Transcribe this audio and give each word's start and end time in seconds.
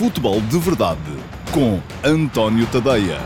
Futebol 0.00 0.40
de 0.40 0.58
Verdade 0.58 0.98
com 1.52 1.78
António 2.02 2.66
Tadeia. 2.72 3.18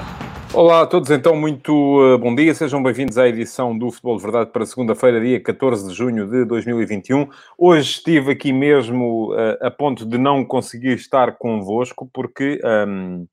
Olá 0.52 0.82
a 0.82 0.86
todos, 0.88 1.08
então, 1.08 1.36
muito 1.36 1.72
uh, 1.72 2.18
bom 2.18 2.34
dia. 2.34 2.52
Sejam 2.52 2.82
bem-vindos 2.82 3.16
à 3.16 3.28
edição 3.28 3.78
do 3.78 3.92
Futebol 3.92 4.16
de 4.16 4.22
Verdade 4.24 4.50
para 4.50 4.66
segunda-feira, 4.66 5.20
dia 5.20 5.40
14 5.40 5.88
de 5.88 5.94
junho 5.94 6.28
de 6.28 6.44
2021. 6.44 7.28
Hoje 7.56 7.90
estive 7.92 8.32
aqui 8.32 8.52
mesmo 8.52 9.32
uh, 9.32 9.56
a 9.64 9.70
ponto 9.70 10.04
de 10.04 10.18
não 10.18 10.44
conseguir 10.44 10.94
estar 10.94 11.38
convosco, 11.38 12.10
porque 12.12 12.60
um, 12.88 13.24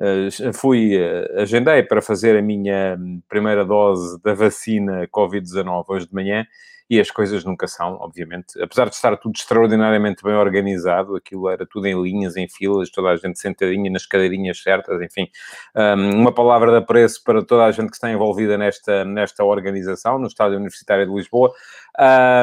uh, 0.00 0.52
fui, 0.52 0.96
uh, 0.96 1.40
agendei 1.40 1.84
para 1.84 2.02
fazer 2.02 2.36
a 2.36 2.42
minha 2.42 2.98
primeira 3.28 3.64
dose 3.64 4.20
da 4.24 4.34
vacina 4.34 5.06
Covid-19 5.06 5.84
hoje 5.86 6.08
de 6.08 6.14
manhã 6.14 6.44
e 6.88 7.00
as 7.00 7.10
coisas 7.10 7.44
nunca 7.44 7.66
são, 7.66 7.96
obviamente. 8.00 8.60
Apesar 8.60 8.88
de 8.88 8.94
estar 8.94 9.16
tudo 9.16 9.34
extraordinariamente 9.36 10.22
bem 10.22 10.34
organizado, 10.34 11.16
aquilo 11.16 11.48
era 11.48 11.66
tudo 11.66 11.86
em 11.86 12.00
linhas, 12.00 12.36
em 12.36 12.48
filas, 12.48 12.90
toda 12.90 13.08
a 13.10 13.16
gente 13.16 13.38
sentadinha 13.38 13.90
nas 13.90 14.06
cadeirinhas 14.06 14.62
certas, 14.62 15.00
enfim. 15.00 15.28
Um, 15.74 16.20
uma 16.20 16.32
palavra 16.32 16.70
de 16.70 16.78
apreço 16.78 17.22
para 17.24 17.44
toda 17.44 17.64
a 17.64 17.72
gente 17.72 17.90
que 17.90 17.96
está 17.96 18.10
envolvida 18.10 18.58
nesta, 18.58 19.04
nesta 19.04 19.44
organização, 19.44 20.18
no 20.18 20.26
Estádio 20.26 20.56
Universitário 20.56 21.06
de 21.06 21.14
Lisboa, 21.14 21.52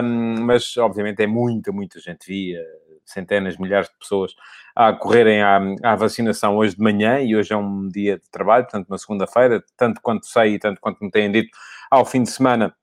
um, 0.03 0.41
mas 0.41 0.75
obviamente 0.77 1.21
é 1.21 1.27
muita, 1.27 1.71
muita 1.71 1.99
gente, 1.99 2.27
via 2.27 2.59
centenas, 3.05 3.57
milhares 3.57 3.89
de 3.89 3.97
pessoas 3.97 4.33
a 4.75 4.93
correrem 4.93 5.41
à, 5.41 5.59
à, 5.83 5.95
vacinação 5.95 6.55
hoje 6.55 6.75
de 6.75 6.81
manhã 6.81 7.19
e 7.19 7.35
hoje 7.35 7.51
é 7.51 7.57
um 7.57 7.87
dia 7.89 8.17
de 8.17 8.29
trabalho, 8.31 8.63
portanto, 8.63 8.87
uma 8.87 8.97
segunda-feira, 8.97 9.63
tanto 9.75 9.99
quanto 10.01 10.25
sei 10.25 10.53
e 10.53 10.59
tanto 10.59 10.79
quanto 10.79 11.03
me 11.03 11.11
têm 11.11 11.31
dito, 11.31 11.49
ao 11.89 12.05
fim 12.05 12.23
de 12.23 12.29
semana 12.29 12.73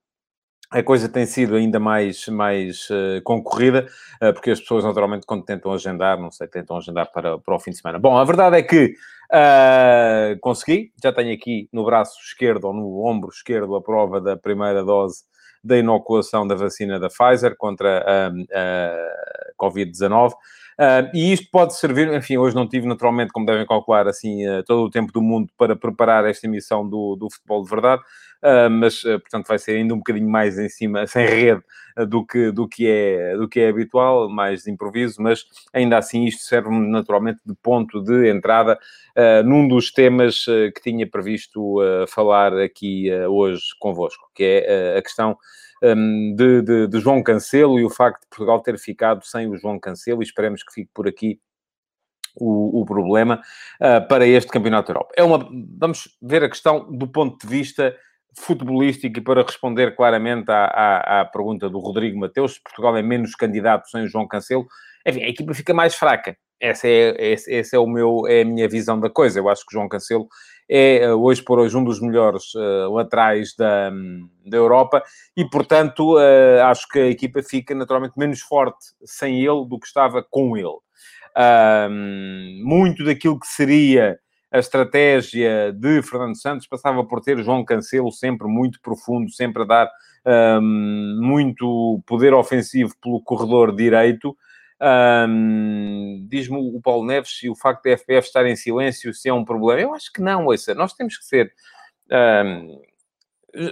a 0.70 0.82
coisa 0.82 1.08
tem 1.08 1.26
sido 1.26 1.54
ainda 1.54 1.78
mais, 1.78 2.26
mais 2.28 2.88
uh, 2.90 3.22
concorrida, 3.22 3.86
uh, 4.22 4.32
porque 4.32 4.50
as 4.50 4.60
pessoas 4.60 4.84
naturalmente 4.84 5.26
quando 5.26 5.44
tentam 5.44 5.72
agendar, 5.72 6.18
não 6.20 6.30
sei, 6.30 6.48
tentam 6.48 6.76
agendar 6.76 7.10
para, 7.12 7.38
para 7.38 7.54
o 7.54 7.60
fim 7.60 7.70
de 7.70 7.78
semana. 7.78 7.98
Bom, 7.98 8.16
a 8.16 8.24
verdade 8.24 8.56
é 8.56 8.62
que 8.62 8.94
uh, 9.32 10.38
consegui, 10.40 10.92
já 11.02 11.12
tenho 11.12 11.32
aqui 11.32 11.68
no 11.72 11.84
braço 11.84 12.18
esquerdo 12.20 12.64
ou 12.64 12.72
no 12.72 13.04
ombro 13.06 13.30
esquerdo 13.30 13.76
a 13.76 13.82
prova 13.82 14.20
da 14.20 14.36
primeira 14.36 14.84
dose 14.84 15.24
da 15.62 15.76
inoculação 15.76 16.46
da 16.46 16.54
vacina 16.54 16.98
da 16.98 17.08
Pfizer 17.08 17.56
contra 17.56 18.04
a, 18.06 18.26
a 18.28 18.96
Covid-19. 19.60 20.32
Uh, 20.78 21.08
e 21.14 21.32
isto 21.32 21.48
pode 21.50 21.74
servir, 21.74 22.12
enfim, 22.12 22.36
hoje 22.36 22.54
não 22.54 22.68
tive 22.68 22.86
naturalmente, 22.86 23.32
como 23.32 23.46
devem 23.46 23.66
calcular, 23.66 24.06
assim, 24.06 24.46
uh, 24.46 24.62
todo 24.62 24.84
o 24.84 24.90
tempo 24.90 25.10
do 25.10 25.22
mundo 25.22 25.50
para 25.56 25.74
preparar 25.74 26.26
esta 26.26 26.46
emissão 26.46 26.86
do, 26.86 27.16
do 27.16 27.30
futebol 27.30 27.64
de 27.64 27.70
verdade, 27.70 28.02
mas, 28.70 29.02
portanto, 29.02 29.46
vai 29.48 29.58
ser 29.58 29.72
ainda 29.72 29.94
um 29.94 29.98
bocadinho 29.98 30.28
mais 30.28 30.58
em 30.58 30.68
cima, 30.68 31.06
sem 31.08 31.26
rede, 31.26 31.62
do, 32.08 32.24
que, 32.24 32.50
do, 32.50 32.68
que 32.68 32.86
é, 32.88 33.36
do 33.36 33.48
que 33.48 33.60
é 33.60 33.68
habitual, 33.68 34.28
mais 34.28 34.64
de 34.64 34.70
improviso, 34.70 35.20
mas 35.20 35.44
ainda 35.72 35.98
assim 35.98 36.24
isto 36.24 36.42
serve 36.42 36.68
naturalmente 36.70 37.40
de 37.44 37.54
ponto 37.54 38.02
de 38.02 38.28
entrada 38.28 38.78
num 39.44 39.66
dos 39.66 39.90
temas 39.90 40.44
que 40.44 40.82
tinha 40.82 41.08
previsto 41.08 41.78
falar 42.08 42.52
aqui 42.58 43.10
hoje 43.28 43.62
convosco, 43.78 44.30
que 44.34 44.44
é 44.44 44.98
a 44.98 45.02
questão 45.02 45.38
um, 45.82 46.34
de, 46.34 46.62
de, 46.62 46.86
de, 46.86 47.00
João 47.00 47.22
Cancelo 47.22 47.78
e 47.78 47.84
o 47.84 47.90
facto 47.90 48.22
de 48.22 48.28
Portugal 48.28 48.60
ter 48.60 48.78
ficado 48.78 49.24
sem 49.24 49.48
o 49.48 49.56
João 49.56 49.78
Cancelo, 49.78 50.22
e 50.22 50.24
esperemos 50.24 50.62
que 50.62 50.72
fique 50.72 50.90
por 50.94 51.06
aqui 51.06 51.40
o, 52.34 52.82
o 52.82 52.86
problema 52.86 53.40
uh, 53.80 54.06
para 54.08 54.26
este 54.26 54.50
Campeonato 54.50 54.88
da 54.88 54.98
Europa. 54.98 55.14
É 55.16 55.22
uma, 55.22 55.48
vamos 55.78 56.16
ver 56.20 56.44
a 56.44 56.48
questão 56.48 56.90
do 56.90 57.08
ponto 57.08 57.38
de 57.38 57.46
vista 57.46 57.96
futebolístico 58.38 59.18
e 59.18 59.22
para 59.22 59.42
responder 59.42 59.96
claramente 59.96 60.50
à, 60.50 60.66
à, 60.66 61.20
à 61.20 61.24
pergunta 61.24 61.68
do 61.68 61.78
Rodrigo 61.78 62.18
Mateus, 62.18 62.54
se 62.54 62.62
Portugal 62.62 62.96
é 62.96 63.02
menos 63.02 63.34
candidato 63.34 63.88
sem 63.88 64.04
o 64.04 64.08
João 64.08 64.28
Cancelo, 64.28 64.66
enfim, 65.06 65.22
a 65.22 65.28
equipa 65.28 65.54
fica 65.54 65.72
mais 65.72 65.94
fraca. 65.94 66.36
Essa 66.60 66.88
é, 66.88 67.32
esse, 67.32 67.52
esse 67.52 67.76
é, 67.76 67.78
o 67.78 67.86
meu, 67.86 68.26
é 68.26 68.40
a 68.40 68.44
minha 68.44 68.68
visão 68.68 68.98
da 68.98 69.10
coisa. 69.10 69.38
Eu 69.38 69.48
acho 69.48 69.62
que 69.66 69.74
o 69.74 69.78
João 69.78 69.88
Cancelo 69.88 70.26
é, 70.68 71.02
eh, 71.02 71.14
hoje 71.14 71.42
por 71.42 71.58
hoje, 71.58 71.76
um 71.76 71.84
dos 71.84 72.00
melhores 72.00 72.54
uh, 72.54 72.92
laterais 72.92 73.54
da, 73.54 73.90
da 74.44 74.56
Europa 74.56 75.02
e, 75.36 75.48
portanto, 75.48 76.16
uh, 76.16 76.62
acho 76.64 76.88
que 76.88 76.98
a 76.98 77.06
equipa 77.08 77.42
fica 77.42 77.74
naturalmente 77.74 78.14
menos 78.16 78.40
forte 78.40 78.78
sem 79.04 79.40
ele 79.40 79.66
do 79.68 79.78
que 79.78 79.86
estava 79.86 80.24
com 80.28 80.56
ele. 80.56 80.78
Um, 81.38 82.62
muito 82.64 83.04
daquilo 83.04 83.38
que 83.38 83.46
seria 83.46 84.18
a 84.50 84.58
estratégia 84.58 85.72
de 85.72 86.02
Fernando 86.02 86.36
Santos 86.36 86.66
passava 86.66 87.04
por 87.04 87.20
ter 87.20 87.42
João 87.42 87.64
Cancelo 87.64 88.12
sempre 88.12 88.46
muito 88.46 88.80
profundo, 88.80 89.30
sempre 89.30 89.62
a 89.62 89.66
dar 89.66 89.90
um, 90.60 91.18
muito 91.20 92.02
poder 92.06 92.32
ofensivo 92.34 92.94
pelo 93.00 93.20
corredor 93.22 93.74
direito, 93.74 94.36
um, 94.80 96.26
Diz-me 96.28 96.56
o 96.56 96.80
Paulo 96.82 97.06
Neves 97.06 97.38
se 97.38 97.48
o 97.48 97.54
facto 97.54 97.84
da 97.84 97.96
FPF 97.96 98.26
estar 98.26 98.46
em 98.46 98.56
silêncio 98.56 99.14
se 99.14 99.28
é 99.28 99.32
um 99.32 99.44
problema. 99.44 99.80
Eu 99.80 99.94
acho 99.94 100.12
que 100.12 100.20
não, 100.20 100.46
ouça, 100.46 100.74
nós 100.74 100.92
temos 100.92 101.16
que 101.16 101.24
ser. 101.24 101.52
Um, 102.10 102.82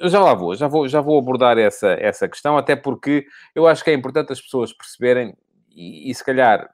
já 0.08 0.18
lá 0.20 0.34
vou, 0.34 0.54
já 0.54 0.66
vou, 0.66 0.88
já 0.88 1.00
vou 1.00 1.18
abordar 1.18 1.58
essa, 1.58 1.92
essa 2.00 2.26
questão, 2.26 2.56
até 2.56 2.74
porque 2.74 3.26
eu 3.54 3.66
acho 3.66 3.84
que 3.84 3.90
é 3.90 3.94
importante 3.94 4.32
as 4.32 4.40
pessoas 4.40 4.72
perceberem, 4.72 5.36
e, 5.70 6.10
e 6.10 6.14
se 6.14 6.24
calhar 6.24 6.70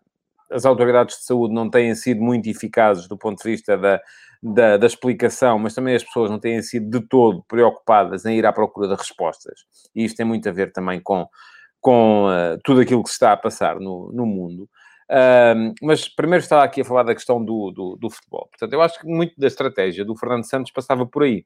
as 0.51 0.65
autoridades 0.65 1.19
de 1.19 1.25
saúde 1.25 1.55
não 1.55 1.69
têm 1.71 1.95
sido 1.95 2.21
muito 2.21 2.49
eficazes 2.49 3.07
do 3.09 3.17
ponto 3.17 3.43
de 3.43 3.51
vista 3.51 3.77
da, 3.77 4.01
da, 4.43 4.77
da, 4.77 4.87
explicação, 4.87 5.59
mas 5.59 5.75
também 5.75 5.95
as 5.95 6.05
pessoas 6.05 6.31
não 6.31 6.39
têm 6.39 6.61
sido 6.63 6.91
de 6.91 7.07
todo 7.07 7.45
preocupadas 7.47 8.25
em 8.25 8.37
ir 8.37 8.47
à 8.47 8.53
procura 8.53 8.89
de 8.89 8.95
respostas. 8.95 9.61
E 9.95 10.05
isto 10.05 10.17
tem 10.17 10.27
muito 10.27 10.49
a 10.49 10.53
ver 10.53 10.73
também 10.73 11.01
com 11.01 11.27
com 11.81 12.27
uh, 12.27 12.59
tudo 12.63 12.81
aquilo 12.81 13.03
que 13.03 13.09
se 13.09 13.15
está 13.15 13.33
a 13.33 13.37
passar 13.37 13.81
no, 13.81 14.13
no 14.13 14.27
mundo. 14.27 14.69
Uh, 15.11 15.75
mas 15.83 16.09
primeiro 16.09 16.43
estava 16.43 16.63
aqui 16.63 16.83
a 16.83 16.85
falar 16.85 17.03
da 17.03 17.15
questão 17.15 17.45
do, 17.45 17.73
do, 17.73 17.97
do, 17.97 18.11
futebol. 18.11 18.49
Portanto, 18.49 18.73
eu 18.73 18.83
acho 18.83 19.01
que 19.01 19.07
muito 19.07 19.35
da 19.37 19.47
estratégia 19.47 20.05
do 20.05 20.15
Fernando 20.15 20.45
Santos 20.45 20.71
passava 20.71 21.05
por 21.05 21.25
aí. 21.25 21.45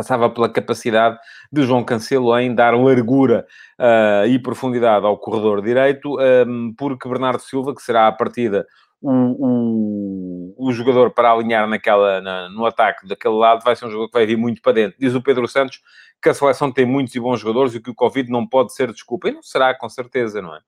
Passava 0.00 0.30
pela 0.30 0.48
capacidade 0.48 1.18
de 1.52 1.62
João 1.62 1.84
Cancelo 1.84 2.34
em 2.38 2.54
dar 2.54 2.74
largura 2.74 3.46
uh, 3.78 4.26
e 4.26 4.38
profundidade 4.38 5.04
ao 5.04 5.18
corredor 5.18 5.60
direito, 5.60 6.16
um, 6.18 6.72
porque 6.74 7.06
Bernardo 7.06 7.42
Silva, 7.42 7.74
que 7.74 7.82
será 7.82 8.08
a 8.08 8.12
partida 8.12 8.66
o, 9.02 9.10
o, 9.12 10.54
o, 10.56 10.72
jogador 10.72 11.10
para 11.10 11.32
alinhar 11.32 11.68
naquela, 11.68 12.22
na, 12.22 12.48
no 12.48 12.64
ataque 12.64 13.06
daquele 13.06 13.34
lado, 13.34 13.62
vai 13.62 13.76
ser 13.76 13.84
um 13.84 13.90
jogador 13.90 14.06
que 14.08 14.14
vai 14.14 14.24
vir 14.24 14.38
muito 14.38 14.62
para 14.62 14.72
dentro. 14.72 14.96
Diz 14.98 15.14
o 15.14 15.22
Pedro 15.22 15.46
Santos 15.46 15.82
que 16.22 16.30
a 16.30 16.34
seleção 16.34 16.72
tem 16.72 16.86
muitos 16.86 17.14
e 17.14 17.20
bons 17.20 17.38
jogadores 17.40 17.74
e 17.74 17.80
que 17.80 17.90
o 17.90 17.94
Covid 17.94 18.30
não 18.30 18.46
pode 18.46 18.72
ser 18.72 18.90
desculpa. 18.90 19.28
E 19.28 19.32
não 19.32 19.42
será, 19.42 19.74
com 19.74 19.88
certeza, 19.90 20.40
não 20.40 20.54
é? 20.54 20.60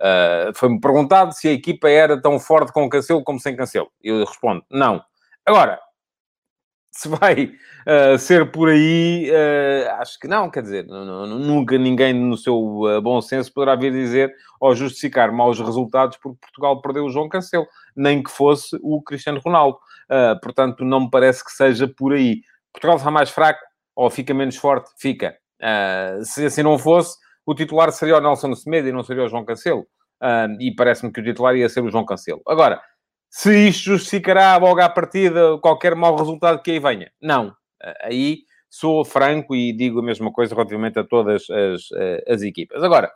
Uh, 0.00 0.54
Foi-me 0.54 0.80
perguntado 0.80 1.34
se 1.34 1.46
a 1.46 1.52
equipa 1.52 1.90
era 1.90 2.18
tão 2.18 2.40
forte 2.40 2.72
com 2.72 2.88
Cancelo 2.88 3.22
como 3.22 3.38
sem 3.38 3.54
Cancelo. 3.54 3.90
Eu 4.02 4.24
respondo, 4.24 4.64
não. 4.70 5.04
Agora, 5.44 5.78
se 6.90 7.08
vai 7.08 7.52
uh, 7.86 8.18
ser 8.18 8.50
por 8.50 8.68
aí, 8.68 9.30
uh, 9.30 9.90
acho 10.00 10.18
que 10.18 10.26
não, 10.26 10.50
quer 10.50 10.62
dizer, 10.62 10.86
nunca 10.86 11.78
ninguém 11.78 12.12
no 12.12 12.36
seu 12.36 12.56
uh, 12.56 13.00
bom 13.00 13.20
senso 13.20 13.52
poderá 13.52 13.76
vir 13.76 13.92
dizer 13.92 14.34
ou 14.60 14.74
justificar 14.74 15.30
maus 15.30 15.60
resultados 15.60 16.18
porque 16.20 16.38
Portugal 16.40 16.80
perdeu 16.80 17.04
o 17.04 17.10
João 17.10 17.28
Cancelo, 17.28 17.66
nem 17.94 18.22
que 18.22 18.30
fosse 18.30 18.76
o 18.82 19.02
Cristiano 19.02 19.40
Ronaldo. 19.44 19.78
portanto, 20.42 20.84
não 20.84 21.00
me 21.00 21.10
parece 21.10 21.44
que 21.44 21.52
seja 21.52 21.86
por 21.86 22.12
aí. 22.12 22.40
Portugal 22.72 22.96
está 22.96 23.10
mais 23.10 23.30
fraco, 23.30 23.60
ou 23.94 24.10
fica 24.10 24.34
menos 24.34 24.56
forte? 24.56 24.90
Fica. 24.98 25.36
Se 26.24 26.46
assim 26.46 26.62
não 26.62 26.76
fosse, 26.78 27.16
o 27.46 27.54
titular 27.54 27.92
seria 27.92 28.16
o 28.16 28.20
Nelson 28.20 28.54
Semedo 28.56 28.88
e 28.88 28.92
não 28.92 29.04
seria 29.04 29.24
o 29.24 29.28
João 29.28 29.44
Cancelo. 29.44 29.86
E 30.58 30.74
parece-me 30.74 31.12
que 31.12 31.20
o 31.20 31.24
titular 31.24 31.54
ia 31.54 31.68
ser 31.68 31.82
o 31.82 31.90
João 31.90 32.04
Cancelo. 32.04 32.42
Agora, 32.48 32.80
se 33.30 33.68
isto 33.68 33.84
justificará 33.84 34.56
logo 34.56 34.80
à 34.80 34.88
partida 34.88 35.58
qualquer 35.58 35.94
mau 35.94 36.16
resultado 36.16 36.62
que 36.62 36.72
aí 36.72 36.78
venha? 36.78 37.12
Não. 37.20 37.48
Uh, 37.48 37.94
aí 38.02 38.38
sou 38.70 39.04
franco 39.04 39.54
e 39.54 39.72
digo 39.72 40.00
a 40.00 40.02
mesma 40.02 40.32
coisa 40.32 40.54
relativamente 40.54 40.98
a 40.98 41.04
todas 41.04 41.46
as, 41.48 41.88
as 42.28 42.42
equipas. 42.42 42.82
Agora, 42.82 43.10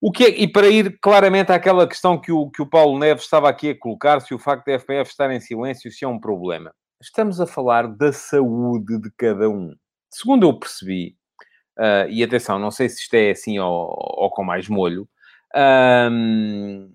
o 0.00 0.12
que 0.12 0.24
é, 0.24 0.28
e 0.28 0.46
para 0.46 0.68
ir 0.68 0.98
claramente 1.00 1.52
àquela 1.52 1.86
questão 1.86 2.20
que 2.20 2.30
o, 2.30 2.50
que 2.50 2.60
o 2.60 2.66
Paulo 2.66 2.98
Neves 2.98 3.24
estava 3.24 3.48
aqui 3.48 3.70
a 3.70 3.78
colocar, 3.78 4.20
se 4.20 4.34
o 4.34 4.38
facto 4.38 4.66
da 4.66 4.78
FPF 4.78 5.10
estar 5.10 5.30
em 5.30 5.40
silêncio, 5.40 5.90
se 5.90 6.04
é 6.04 6.08
um 6.08 6.18
problema 6.18 6.72
estamos 7.00 7.40
a 7.40 7.46
falar 7.46 7.88
da 7.88 8.12
saúde 8.12 9.00
de 9.00 9.10
cada 9.16 9.48
um. 9.48 9.74
Segundo 10.10 10.46
eu 10.46 10.58
percebi, 10.58 11.16
uh, 11.78 12.08
e 12.10 12.22
atenção, 12.22 12.58
não 12.58 12.70
sei 12.70 12.88
se 12.88 13.00
isto 13.00 13.14
é 13.14 13.30
assim 13.30 13.58
ou, 13.58 13.94
ou 13.96 14.30
com 14.30 14.44
mais 14.44 14.68
molho, 14.68 15.08
um, 16.10 16.92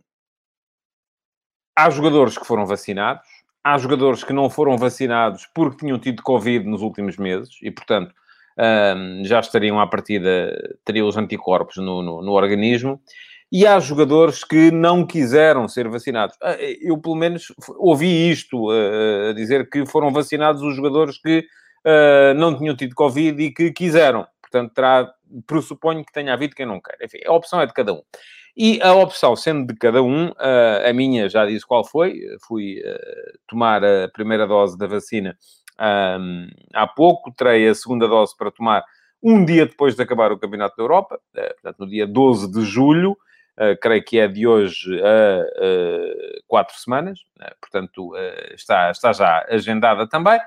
há 1.75 1.89
jogadores 1.89 2.38
que 2.38 2.45
foram 2.45 2.66
vacinados, 2.66 3.27
há 3.63 3.77
jogadores 3.77 4.24
que 4.24 4.33
não 4.33 4.50
foram 4.50 4.77
vacinados 4.77 5.48
porque 5.54 5.77
tinham 5.77 6.00
tido 6.00 6.24
Covid 6.24 6.66
nos 6.68 6.81
últimos 6.81 7.18
meses 7.18 7.57
e, 7.62 7.72
portanto, 7.72 8.13
já 9.24 9.39
estariam 9.39 9.80
à 9.80 9.88
partida, 9.88 10.77
teriam 10.86 11.07
os 11.07 11.18
anticorpos 11.18 11.77
no, 11.77 12.01
no, 12.01 12.22
no 12.22 12.31
organismo 12.31 13.01
e 13.51 13.66
há 13.66 13.80
jogadores 13.80 14.44
que 14.44 14.72
não 14.72 15.06
quiseram 15.06 15.68
ser 15.68 15.88
vacinados. 15.88 16.38
Ah, 16.42 16.57
eu, 16.81 16.98
pelo 16.98 17.16
menos, 17.16 17.54
ouvi 17.77 18.30
isto, 18.30 18.69
uh, 18.69 19.30
a 19.30 19.33
dizer 19.33 19.69
que 19.69 19.86
foram 19.86 20.12
vacinados 20.12 20.62
os 20.62 20.75
jogadores 20.75 21.18
que 21.18 21.45
não 22.36 22.57
tinham 22.57 22.75
tido 22.75 22.95
Covid 22.95 23.39
e 23.44 23.51
que 23.51 23.72
quiseram. 23.72 24.25
Portanto, 24.42 24.74
terá, 24.74 25.07
pressuponho 25.45 26.04
que 26.04 26.12
tenha 26.12 26.33
havido 26.33 26.56
quem 26.56 26.66
não 26.66 26.81
quer. 26.81 26.98
Enfim, 27.00 27.19
a 27.24 27.31
opção 27.31 27.62
é 27.62 27.68
de 27.68 27.74
cada 27.74 27.94
um. 27.94 28.01
E 28.57 28.81
a 28.81 28.93
opção, 28.93 29.35
sendo 29.35 29.67
de 29.67 29.75
cada 29.75 30.01
um, 30.01 30.31
a 30.87 30.93
minha 30.93 31.27
já 31.27 31.45
disse 31.45 31.65
qual 31.65 31.83
foi, 31.83 32.21
fui 32.47 32.81
tomar 33.47 33.83
a 33.83 34.07
primeira 34.07 34.47
dose 34.47 34.77
da 34.77 34.87
vacina 34.87 35.37
há 36.73 36.87
pouco, 36.87 37.31
terei 37.31 37.67
a 37.67 37.75
segunda 37.75 38.07
dose 38.07 38.35
para 38.37 38.51
tomar 38.51 38.83
um 39.21 39.43
dia 39.43 39.65
depois 39.65 39.95
de 39.95 40.01
acabar 40.01 40.31
o 40.31 40.37
Campeonato 40.37 40.77
da 40.77 40.83
Europa, 40.83 41.19
portanto, 41.33 41.79
no 41.79 41.87
dia 41.87 42.05
12 42.05 42.51
de 42.51 42.61
julho, 42.61 43.17
uh, 43.57 43.77
creio 43.81 44.03
que 44.03 44.19
é 44.19 44.27
de 44.27 44.45
hoje 44.47 45.01
a 45.03 45.43
quatro 46.47 46.77
semanas, 46.77 47.19
portanto, 47.59 48.13
está, 48.53 48.91
está 48.91 49.11
já 49.11 49.45
agendada 49.49 50.07
também. 50.07 50.39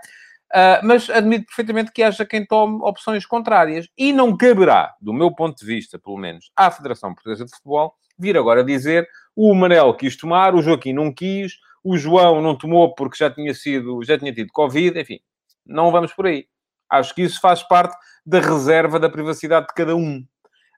Mas 0.83 1.11
admito 1.11 1.47
perfeitamente 1.47 1.93
que 1.93 2.03
haja 2.03 2.25
quem 2.25 2.47
tome 2.47 2.79
opções 2.83 3.27
contrárias. 3.27 3.89
E 3.97 4.12
não 4.12 4.37
caberá, 4.37 4.95
do 5.00 5.12
meu 5.12 5.35
ponto 5.35 5.59
de 5.59 5.67
vista, 5.67 5.99
pelo 5.99 6.17
menos, 6.17 6.50
à 6.56 6.71
Federação 6.71 7.15
Portuguesa 7.15 7.45
de 7.45 7.50
Futebol, 7.50 7.95
vir 8.19 8.37
agora 8.37 8.65
dizer 8.65 9.09
o 9.37 9.55
Manel 9.55 9.95
quis 9.95 10.17
tomar, 10.17 10.55
o 10.55 10.62
Joaquim 10.62 10.93
não 10.93 11.12
quis, 11.12 11.53
o 11.85 11.97
João 11.97 12.43
não 12.43 12.56
tomou 12.56 12.95
porque 12.95 13.17
já 13.17 13.31
tinha 13.31 13.55
sido, 13.55 14.03
já 14.03 14.19
tinha 14.19 14.33
tido 14.33 14.53
Covid, 14.53 14.99
enfim, 14.99 15.21
não 15.65 15.93
vamos 15.93 16.12
por 16.12 16.27
aí. 16.27 16.47
Acho 16.91 17.15
que 17.15 17.23
isso 17.23 17.41
faz 17.41 17.62
parte 17.62 17.97
da 18.27 18.41
reserva 18.41 18.99
da 18.99 19.09
privacidade 19.09 19.69
de 19.69 19.75
cada 19.75 19.94
um 19.94 20.25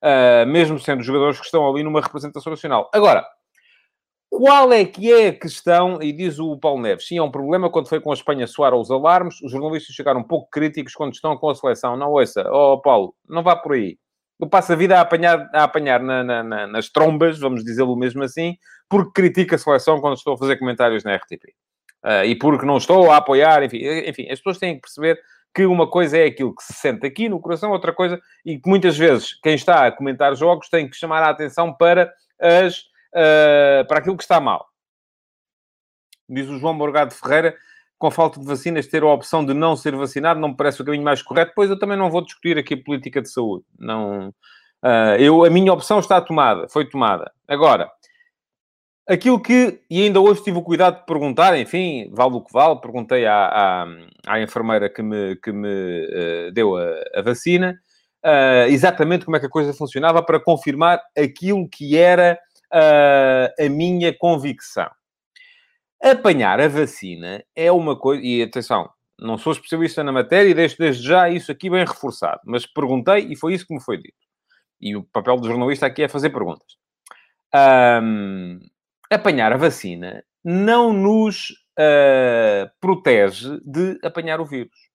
uh, 0.03 0.47
mesmo 0.47 0.79
sendo 0.79 1.03
jogadores 1.03 1.39
que 1.39 1.45
estão 1.45 1.69
ali 1.69 1.83
numa 1.83 2.01
representação 2.01 2.51
nacional. 2.51 2.91
Agora, 2.93 3.27
qual 4.31 4.73
é 4.73 4.85
que 4.85 5.13
é 5.13 5.29
a 5.29 5.39
questão? 5.39 6.01
E 6.01 6.13
diz 6.13 6.39
o 6.39 6.57
Paulo 6.57 6.81
Neves, 6.81 7.09
sim, 7.09 7.19
é 7.19 7.23
um 7.23 7.33
problema 7.33 7.69
quando 7.69 7.89
foi 7.89 8.01
com 8.01 8.13
a 8.13 8.15
Espanha 8.15 8.47
soar 8.47 8.73
os 8.75 8.89
alarmes, 8.89 9.43
os 9.43 9.51
jornalistas 9.51 9.95
chegaram 9.95 10.21
um 10.21 10.27
pouco 10.27 10.49
críticos 10.49 10.95
quando 10.95 11.13
estão 11.13 11.37
com 11.37 11.51
a 11.51 11.55
seleção. 11.55 11.97
Não, 11.97 12.13
ouça, 12.13 12.45
ó 12.49 12.75
oh, 12.75 12.81
Paulo, 12.81 13.13
não 13.29 13.43
vá 13.43 13.57
por 13.57 13.73
aí. 13.73 13.99
Eu 14.41 14.49
passo 14.49 14.73
a 14.73 14.77
vida 14.77 14.97
a 14.97 15.01
apanhar, 15.03 15.51
a 15.53 15.65
apanhar 15.65 16.01
na, 16.01 16.23
na, 16.23 16.43
na, 16.43 16.67
nas 16.69 16.89
trombas, 16.89 17.41
vamos 17.41 17.65
dizê-lo 17.65 17.95
mesmo 17.97 18.23
assim, 18.23 18.57
porque 18.89 19.11
critica 19.13 19.57
a 19.57 19.59
seleção 19.59 20.01
quando 20.01 20.17
estou 20.17 20.35
a 20.35 20.39
fazer 20.39 20.57
comentários 20.57 21.03
na 21.03 21.17
RTP. 21.17 21.49
Uh, 22.03 22.07
ah, 22.07 22.25
e 22.25 22.35
porque 22.35 22.65
não 22.65 22.79
estou 22.79 23.11
a 23.11 23.17
apoiar, 23.19 23.63
enfim, 23.65 23.81
enfim, 24.07 24.31
as 24.31 24.39
pessoas 24.39 24.59
têm 24.59 24.77
que 24.77 24.83
perceber 24.83 25.21
que 25.55 25.67
uma 25.67 25.91
coisa 25.91 26.17
é 26.17 26.27
aquilo 26.27 26.55
que 26.55 26.63
se 26.63 26.73
sente 26.73 27.05
aqui 27.05 27.29
no 27.29 27.41
coração, 27.41 27.73
outra 27.73 27.93
coisa, 27.93 28.19
e 28.47 28.59
que 28.59 28.69
muitas 28.69 28.97
vezes 28.97 29.35
quem 29.43 29.55
está 29.55 29.87
a 29.87 29.93
comentar 29.93 30.35
jogos 30.37 30.69
tem 30.69 30.89
que 30.89 30.97
chamar 30.97 31.23
a 31.23 31.31
atenção 31.31 31.75
para, 31.75 32.11
as, 32.41 32.85
uh, 33.15 33.87
para 33.87 33.99
aquilo 33.99 34.17
que 34.17 34.23
está 34.23 34.41
mal. 34.41 34.67
Diz 36.29 36.49
o 36.49 36.59
João 36.59 36.75
Morgado 36.75 37.15
Ferreira, 37.15 37.57
com 37.99 38.11
falta 38.11 38.41
de 38.41 38.47
vacinas, 38.47 38.87
ter 38.87 39.03
a 39.03 39.07
opção 39.07 39.45
de 39.45 39.53
não 39.53 39.77
ser 39.77 39.95
vacinado 39.95 40.41
não 40.41 40.51
me 40.51 40.57
parece 40.57 40.81
o 40.81 40.85
caminho 40.85 41.05
mais 41.05 41.23
correto. 41.23 41.53
Pois 41.55 41.69
eu 41.71 41.79
também 41.79 41.97
não 41.97 42.11
vou 42.11 42.25
discutir 42.25 42.57
aqui 42.57 42.75
a 42.75 42.83
política 42.83 43.21
de 43.21 43.29
saúde. 43.29 43.65
Não, 43.79 44.29
uh, 44.29 45.17
eu, 45.19 45.45
a 45.45 45.51
minha 45.51 45.73
opção 45.73 45.99
está 45.99 46.21
tomada, 46.21 46.69
foi 46.69 46.89
tomada. 46.89 47.33
Agora, 47.47 47.91
Aquilo 49.11 49.41
que, 49.43 49.81
e 49.91 50.03
ainda 50.03 50.21
hoje 50.21 50.45
tive 50.45 50.59
o 50.59 50.63
cuidado 50.63 51.01
de 51.01 51.05
perguntar, 51.05 51.59
enfim, 51.59 52.09
vale 52.13 52.35
o 52.35 52.41
que 52.41 52.53
vale, 52.53 52.81
perguntei 52.81 53.27
à, 53.27 53.49
à, 53.49 53.87
à 54.25 54.41
enfermeira 54.41 54.89
que 54.89 55.03
me, 55.03 55.35
que 55.35 55.51
me 55.51 55.67
uh, 55.67 56.53
deu 56.53 56.77
a, 56.77 56.85
a 57.17 57.21
vacina, 57.21 57.77
uh, 58.25 58.69
exatamente 58.69 59.25
como 59.25 59.37
é 59.37 59.41
que 59.41 59.47
a 59.47 59.51
coisa 59.51 59.75
funcionava 59.75 60.23
para 60.23 60.39
confirmar 60.39 61.03
aquilo 61.19 61.69
que 61.69 61.97
era 61.97 62.39
uh, 62.73 63.65
a 63.65 63.69
minha 63.69 64.17
convicção. 64.17 64.91
Apanhar 66.03 66.61
a 66.61 66.69
vacina 66.69 67.45
é 67.55 67.71
uma 67.71 67.99
coisa, 67.99 68.23
e 68.23 68.43
atenção, 68.43 68.89
não 69.19 69.37
sou 69.37 69.53
especialista 69.53 70.03
na 70.03 70.13
matéria 70.13 70.49
e 70.49 70.55
deixo 70.55 70.79
desde 70.79 71.07
já 71.07 71.29
isso 71.29 71.53
aqui 71.53 71.69
bem 71.69 71.85
reforçado, 71.85 72.41
mas 72.45 72.67
perguntei 72.67 73.27
e 73.31 73.37
foi 73.37 73.53
isso 73.53 73.67
que 73.67 73.75
me 73.75 73.83
foi 73.83 73.99
dito. 73.99 74.17
E 74.81 74.97
o 74.97 75.05
papel 75.05 75.37
do 75.37 75.47
jornalista 75.47 75.87
aqui 75.87 76.03
é 76.03 76.09
fazer 76.09 76.31
perguntas. 76.31 76.79
Um, 78.03 78.61
apanhar 79.11 79.53
a 79.53 79.59
vacina 79.59 80.25
não 80.43 80.93
nos 80.93 81.51
uh, 81.79 82.71
protege 82.81 83.61
de 83.63 83.99
apanhar 84.03 84.41
o 84.41 84.47
vírus. 84.47 84.90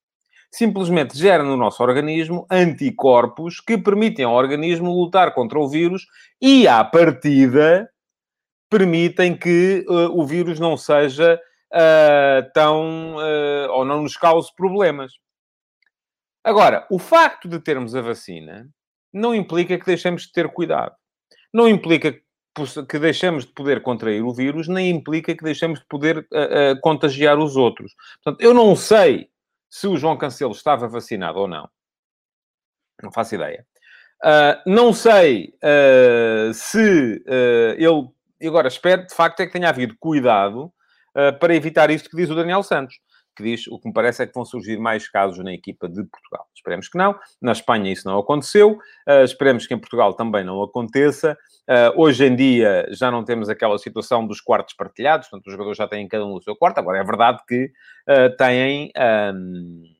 Simplesmente 0.55 1.17
gera 1.17 1.43
no 1.43 1.57
nosso 1.57 1.83
organismo 1.83 2.47
anticorpos 2.49 3.59
que 3.59 3.77
permitem 3.77 4.23
ao 4.23 4.33
organismo 4.33 4.89
lutar 4.89 5.33
contra 5.33 5.59
o 5.59 5.67
vírus 5.67 6.07
e, 6.41 6.65
à 6.65 6.81
partida, 6.81 7.89
permitem 8.69 9.35
que 9.35 9.85
uh, 9.89 10.17
o 10.17 10.25
vírus 10.25 10.57
não 10.57 10.77
seja 10.77 11.37
uh, 11.73 12.51
tão. 12.53 13.15
ou 13.71 13.83
não 13.83 14.03
nos 14.03 14.15
cause 14.15 14.49
problemas. 14.55 15.11
Agora, 16.41 16.87
o 16.89 16.99
facto 16.99 17.49
de 17.49 17.59
termos 17.59 17.93
a 17.93 18.01
vacina 18.01 18.69
não 19.11 19.35
implica 19.35 19.77
que 19.77 19.85
deixemos 19.85 20.21
de 20.21 20.31
ter 20.31 20.47
cuidado. 20.47 20.95
Não 21.53 21.67
implica 21.67 22.13
que 22.87 22.97
deixamos 22.97 23.45
de 23.45 23.51
poder 23.51 23.81
contrair 23.81 24.23
o 24.23 24.33
vírus 24.33 24.69
nem 24.69 24.89
implica 24.89 25.35
que 25.35 25.43
deixamos 25.43 25.79
de 25.79 25.85
poder 25.87 26.19
uh, 26.19 26.21
uh, 26.21 26.81
contagiar 26.81 27.37
os 27.37 27.57
outros. 27.57 27.93
Portanto, 28.23 28.41
eu 28.41 28.53
não 28.53 28.73
sei 28.73 29.27
se 29.75 29.87
o 29.87 29.97
João 29.97 30.15
Cancelo 30.15 30.53
estava 30.53 30.87
vacinado 30.87 31.37
ou 31.37 31.49
não. 31.49 31.69
Não 33.03 33.11
faço 33.11 33.35
ideia. 33.35 33.67
Uh, 34.23 34.71
não 34.71 34.93
sei 34.93 35.53
se 36.53 37.21
ele... 37.77 38.47
Agora, 38.47 38.69
espero, 38.69 39.05
de 39.05 39.13
facto, 39.13 39.41
é 39.41 39.45
que 39.45 39.51
tenha 39.51 39.67
havido 39.67 39.97
cuidado 39.99 40.71
para 41.41 41.53
evitar 41.53 41.89
isto 41.89 42.09
que 42.09 42.15
diz 42.15 42.29
o 42.29 42.35
Daniel 42.35 42.63
Santos 42.63 42.99
que 43.35 43.43
diz 43.43 43.67
o 43.67 43.79
que 43.79 43.87
me 43.87 43.93
parece 43.93 44.23
é 44.23 44.27
que 44.27 44.33
vão 44.33 44.45
surgir 44.45 44.77
mais 44.79 45.07
casos 45.09 45.43
na 45.43 45.53
equipa 45.53 45.89
de 45.89 46.03
Portugal. 46.03 46.47
Esperemos 46.55 46.87
que 46.87 46.97
não. 46.97 47.17
Na 47.41 47.51
Espanha 47.51 47.91
isso 47.91 48.07
não 48.07 48.17
aconteceu. 48.17 48.79
Uh, 49.07 49.23
esperemos 49.23 49.67
que 49.67 49.73
em 49.73 49.79
Portugal 49.79 50.13
também 50.13 50.43
não 50.43 50.61
aconteça. 50.63 51.37
Uh, 51.69 52.01
hoje 52.01 52.25
em 52.25 52.35
dia 52.35 52.87
já 52.91 53.11
não 53.11 53.23
temos 53.23 53.49
aquela 53.49 53.77
situação 53.77 54.25
dos 54.25 54.39
quartos 54.39 54.75
partilhados, 54.75 55.27
portanto, 55.27 55.47
os 55.47 55.53
jogadores 55.53 55.77
já 55.77 55.87
têm 55.87 56.07
cada 56.07 56.25
um 56.25 56.35
o 56.35 56.41
seu 56.41 56.55
quarto. 56.55 56.79
Agora, 56.79 56.99
é 56.99 57.03
verdade 57.03 57.39
que 57.47 57.65
uh, 58.09 58.35
têm. 58.37 58.91
Um, 59.35 59.95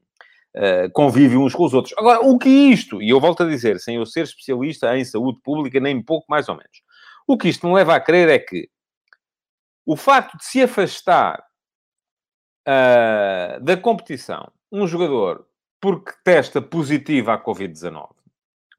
uh, 0.56 0.90
convívio 0.94 1.42
uns 1.42 1.54
com 1.54 1.66
os 1.66 1.74
outros. 1.74 1.94
Agora, 1.98 2.22
o 2.22 2.38
que 2.38 2.50
isto, 2.50 3.02
e 3.02 3.10
eu 3.10 3.20
volto 3.20 3.44
a 3.44 3.48
dizer, 3.48 3.80
sem 3.80 3.98
eu 3.98 4.06
ser 4.06 4.24
especialista 4.24 4.98
em 4.98 5.04
saúde 5.04 5.40
pública, 5.44 5.80
nem 5.80 6.02
pouco 6.02 6.26
mais 6.30 6.48
ou 6.48 6.56
menos, 6.56 6.82
o 7.28 7.38
que 7.38 7.50
isto 7.50 7.68
me 7.68 7.74
leva 7.74 7.96
a 7.96 8.00
crer 8.00 8.30
é 8.30 8.40
que 8.40 8.70
o 9.86 9.96
facto 9.96 10.38
de 10.38 10.46
se 10.46 10.62
afastar 10.62 11.44
uh, 12.68 13.60
da 13.62 13.78
competição 13.78 14.52
um 14.72 14.88
jogador 14.88 15.48
porque 15.80 16.12
testa 16.24 16.62
positivo 16.62 17.32
à 17.32 17.38
Covid-19, 17.42 18.10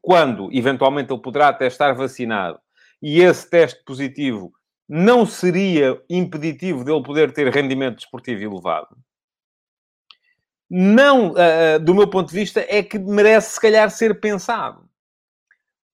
quando 0.02 0.48
eventualmente 0.52 1.12
ele 1.12 1.22
poderá 1.22 1.48
até 1.48 1.66
estar 1.66 1.92
vacinado 1.94 2.58
e 3.00 3.20
esse 3.20 3.48
teste 3.48 3.82
positivo 3.84 4.52
não 4.88 5.26
seria 5.26 6.00
impeditivo 6.08 6.84
dele 6.84 7.02
poder 7.02 7.32
ter 7.32 7.52
rendimento 7.52 7.96
desportivo 7.96 8.42
elevado, 8.42 8.96
não, 10.68 11.30
uh, 11.30 11.78
do 11.80 11.94
meu 11.94 12.08
ponto 12.08 12.28
de 12.28 12.34
vista, 12.34 12.64
é 12.68 12.82
que 12.82 12.98
merece 12.98 13.54
se 13.54 13.60
calhar 13.60 13.88
ser 13.90 14.20
pensado. 14.20 14.84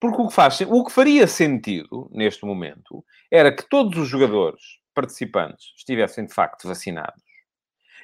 Porque 0.01 0.21
o 0.21 0.29
que, 0.29 0.35
faz, 0.35 0.61
o 0.63 0.85
que 0.85 0.91
faria 0.91 1.27
sentido 1.27 2.11
neste 2.11 2.45
momento 2.45 3.05
era 3.31 3.55
que 3.55 3.69
todos 3.69 3.99
os 3.99 4.09
jogadores 4.09 4.61
participantes 4.95 5.73
estivessem 5.77 6.27
de 6.27 6.35
facto 6.35 6.67
vacinados 6.67 7.23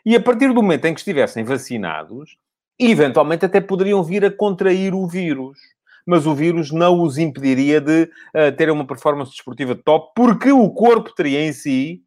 e 0.09 0.17
a 0.17 0.21
partir 0.23 0.49
do 0.55 0.63
momento 0.63 0.87
em 0.87 0.95
que 0.95 1.01
estivessem 1.01 1.45
vacinados, 1.45 2.39
eventualmente 2.79 3.45
até 3.45 3.61
poderiam 3.61 4.03
vir 4.03 4.25
a 4.25 4.31
contrair 4.31 4.95
o 4.95 5.07
vírus. 5.07 5.59
Mas 6.07 6.27
o 6.27 6.35
vírus 6.35 6.73
não 6.73 7.03
os 7.03 7.19
impediria 7.19 7.79
de 7.79 8.05
uh, 8.05 8.57
terem 8.57 8.73
uma 8.73 8.87
performance 8.87 9.33
desportiva 9.33 9.75
top, 9.75 10.13
porque 10.17 10.51
o 10.51 10.71
corpo 10.71 11.15
teria 11.15 11.47
em 11.47 11.53
si 11.53 12.03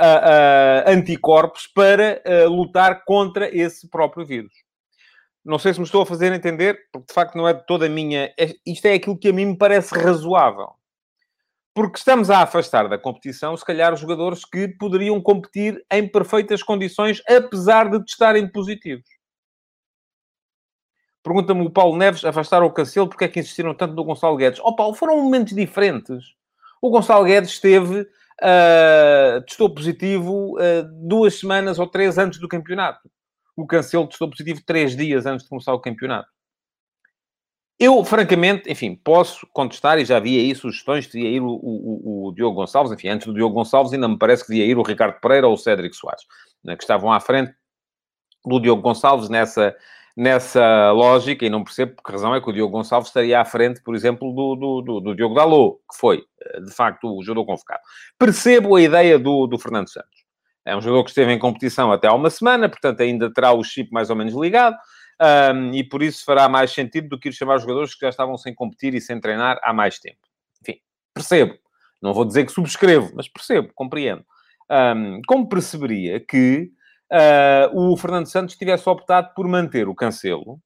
uh, 0.00 0.04
uh, 0.04 0.92
anticorpos 0.92 1.66
para 1.66 2.22
lutar 2.46 3.04
contra 3.04 3.52
esse 3.52 3.90
próprio 3.90 4.24
vírus. 4.24 4.52
Não 5.44 5.58
sei 5.58 5.74
se 5.74 5.80
me 5.80 5.86
estou 5.86 6.02
a 6.02 6.06
fazer 6.06 6.32
entender, 6.32 6.78
porque 6.92 7.08
de 7.08 7.14
facto 7.14 7.34
não 7.34 7.48
é 7.48 7.52
de 7.52 7.66
toda 7.66 7.86
a 7.86 7.88
minha. 7.88 8.32
É, 8.38 8.54
isto 8.64 8.86
é 8.86 8.92
aquilo 8.92 9.18
que 9.18 9.30
a 9.30 9.32
mim 9.32 9.46
me 9.46 9.58
parece 9.58 9.92
razoável 9.92 10.68
porque 11.74 11.98
estamos 11.98 12.30
a 12.30 12.38
afastar 12.38 12.88
da 12.88 12.96
competição, 12.96 13.56
se 13.56 13.64
calhar, 13.64 13.94
jogadores 13.96 14.44
que 14.44 14.68
poderiam 14.68 15.20
competir 15.20 15.84
em 15.90 16.06
perfeitas 16.06 16.62
condições, 16.62 17.20
apesar 17.28 17.90
de 17.90 17.98
testarem 18.04 18.46
positivos. 18.46 19.04
Pergunta-me 21.20 21.66
o 21.66 21.70
Paulo 21.70 21.96
Neves, 21.96 22.24
afastaram 22.24 22.66
o 22.66 22.72
Cancelo, 22.72 23.08
porque 23.08 23.24
é 23.24 23.28
que 23.28 23.40
insistiram 23.40 23.74
tanto 23.74 23.94
no 23.94 24.04
Gonçalo 24.04 24.36
Guedes? 24.36 24.60
Oh, 24.62 24.76
Paulo, 24.76 24.94
foram 24.94 25.20
momentos 25.20 25.54
diferentes. 25.54 26.34
O 26.80 26.90
Gonçalo 26.90 27.24
Guedes 27.24 27.50
esteve, 27.50 28.02
uh, 28.02 29.42
testou 29.46 29.74
positivo 29.74 30.56
uh, 30.56 30.84
duas 31.08 31.40
semanas 31.40 31.78
ou 31.78 31.88
três 31.88 32.18
antes 32.18 32.38
do 32.38 32.46
campeonato. 32.46 33.10
O 33.56 33.66
Cancelo 33.66 34.06
testou 34.06 34.28
positivo 34.28 34.60
três 34.64 34.94
dias 34.94 35.26
antes 35.26 35.44
de 35.44 35.48
começar 35.48 35.72
o 35.72 35.80
campeonato. 35.80 36.33
Eu, 37.84 38.02
francamente, 38.02 38.72
enfim, 38.72 38.94
posso 38.94 39.46
contestar, 39.52 39.98
e 39.98 40.06
já 40.06 40.18
vi 40.18 40.38
aí 40.38 40.54
sugestões, 40.54 41.06
devia 41.06 41.28
ir 41.28 41.42
o, 41.42 41.50
o, 41.50 42.28
o, 42.28 42.32
Diogo 42.32 42.56
Gonçalves, 42.56 42.90
enfim, 42.90 43.08
antes 43.08 43.26
do 43.26 43.34
Diogo 43.34 43.54
Gonçalves 43.54 43.92
ainda 43.92 44.08
me 44.08 44.18
parece 44.18 44.42
que 44.42 44.52
devia 44.52 44.64
ir 44.64 44.78
o 44.78 44.82
Ricardo 44.82 45.20
Pereira 45.20 45.46
ou 45.46 45.52
o 45.52 45.58
Cédric 45.58 45.94
Soares, 45.94 46.22
né, 46.64 46.76
que 46.76 46.82
estavam 46.82 47.12
à 47.12 47.20
frente 47.20 47.52
do 48.42 48.58
Diogo 48.58 48.80
Gonçalves 48.80 49.28
nessa, 49.28 49.76
nessa 50.16 50.92
lógica, 50.92 51.44
e 51.44 51.50
não 51.50 51.62
percebo 51.62 51.96
por 51.96 52.04
que 52.04 52.12
razão 52.12 52.34
é 52.34 52.40
que 52.40 52.48
o 52.48 52.54
Diogo 52.54 52.72
Gonçalves 52.72 53.08
estaria 53.08 53.38
à 53.38 53.44
frente, 53.44 53.82
por 53.82 53.94
exemplo, 53.94 54.32
do, 54.32 54.56
do, 54.56 54.80
do, 54.80 55.00
do 55.00 55.14
Diogo 55.14 55.34
Dalot, 55.34 55.76
que 55.92 55.98
foi, 55.98 56.24
eh, 56.40 56.60
de 56.62 56.72
facto, 56.72 57.14
o 57.14 57.22
jogador 57.22 57.44
convocado. 57.44 57.82
Percebo 58.18 58.76
a 58.76 58.80
ideia 58.80 59.18
do, 59.18 59.46
do 59.46 59.58
Fernando 59.58 59.90
Santos. 59.90 60.24
É 60.64 60.74
um 60.74 60.80
jogador 60.80 61.04
que 61.04 61.10
esteve 61.10 61.34
em 61.34 61.38
competição 61.38 61.92
até 61.92 62.08
há 62.08 62.14
uma 62.14 62.30
semana, 62.30 62.66
portanto 62.66 63.02
ainda 63.02 63.30
terá 63.30 63.52
o 63.52 63.62
chip 63.62 63.92
mais 63.92 64.08
ou 64.08 64.16
menos 64.16 64.32
ligado, 64.32 64.74
um, 65.20 65.72
e 65.72 65.84
por 65.84 66.02
isso 66.02 66.24
fará 66.24 66.48
mais 66.48 66.72
sentido 66.72 67.08
do 67.08 67.18
que 67.18 67.28
ir 67.28 67.32
chamar 67.32 67.58
jogadores 67.58 67.94
que 67.94 68.00
já 68.00 68.08
estavam 68.08 68.36
sem 68.36 68.54
competir 68.54 68.94
e 68.94 69.00
sem 69.00 69.20
treinar 69.20 69.58
há 69.62 69.72
mais 69.72 69.98
tempo. 69.98 70.18
Enfim, 70.62 70.80
percebo. 71.12 71.56
Não 72.02 72.12
vou 72.12 72.24
dizer 72.24 72.44
que 72.44 72.52
subscrevo, 72.52 73.12
mas 73.14 73.28
percebo, 73.28 73.72
compreendo. 73.74 74.24
Um, 74.70 75.20
como 75.26 75.48
perceberia 75.48 76.20
que 76.20 76.70
uh, 77.12 77.92
o 77.92 77.96
Fernando 77.96 78.26
Santos 78.26 78.56
tivesse 78.56 78.88
optado 78.88 79.32
por 79.34 79.46
manter 79.46 79.88
o 79.88 79.94
Cancelo, 79.94 80.60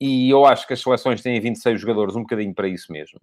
e 0.00 0.30
eu 0.30 0.46
acho 0.46 0.66
que 0.66 0.72
as 0.72 0.80
seleções 0.80 1.22
têm 1.22 1.40
26 1.40 1.80
jogadores 1.80 2.14
um 2.14 2.20
bocadinho 2.20 2.54
para 2.54 2.68
isso 2.68 2.92
mesmo, 2.92 3.20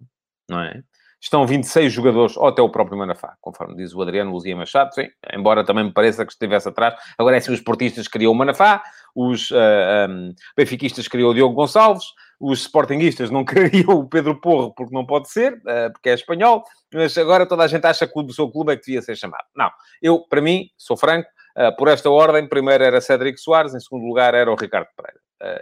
não 0.48 0.60
é? 0.60 0.82
Estão 1.20 1.46
26 1.46 1.92
jogadores, 1.92 2.36
ou 2.36 2.46
até 2.46 2.60
o 2.60 2.68
próprio 2.68 2.98
Manafá, 2.98 3.34
conforme 3.40 3.74
diz 3.74 3.94
o 3.94 4.02
Adriano 4.02 4.30
Luzia 4.30 4.54
Machado, 4.54 4.94
sim, 4.94 5.08
embora 5.32 5.64
também 5.64 5.84
me 5.84 5.92
pareça 5.92 6.26
que 6.26 6.32
estivesse 6.32 6.68
atrás. 6.68 6.94
Agora 7.18 7.36
é 7.36 7.38
assim, 7.38 7.52
os 7.52 7.60
portistas 7.60 8.06
queriam 8.06 8.32
o 8.32 8.34
Manafá, 8.34 8.82
os 9.14 9.50
uh, 9.50 9.56
ah, 9.56 10.06
um, 10.10 10.34
benfiquistas 10.56 11.08
queriam 11.08 11.30
o 11.30 11.34
Diogo 11.34 11.54
Gonçalves, 11.54 12.04
os 12.38 12.60
sportinguistas 12.60 13.30
não 13.30 13.44
queriam 13.46 13.98
o 13.98 14.08
Pedro 14.08 14.38
Porro 14.40 14.74
porque 14.74 14.94
não 14.94 15.06
pode 15.06 15.30
ser, 15.30 15.54
uh, 15.54 15.90
porque 15.92 16.10
é 16.10 16.14
espanhol, 16.14 16.62
mas 16.92 17.16
agora 17.16 17.46
toda 17.46 17.64
a 17.64 17.66
gente 17.66 17.86
acha 17.86 18.06
que 18.06 18.18
o 18.18 18.32
seu 18.32 18.50
clube 18.50 18.72
é 18.72 18.76
que 18.76 18.84
devia 18.84 19.00
ser 19.00 19.16
chamado. 19.16 19.44
Não, 19.56 19.70
eu, 20.02 20.20
para 20.28 20.42
mim, 20.42 20.68
sou 20.76 20.98
franco, 20.98 21.28
uh, 21.56 21.74
por 21.76 21.88
esta 21.88 22.10
ordem, 22.10 22.46
primeiro 22.46 22.84
era 22.84 23.00
Cédric 23.00 23.40
Soares, 23.40 23.74
em 23.74 23.80
segundo 23.80 24.04
lugar 24.04 24.34
era 24.34 24.52
o 24.52 24.54
Ricardo 24.54 24.88
Pereira. 24.94 25.20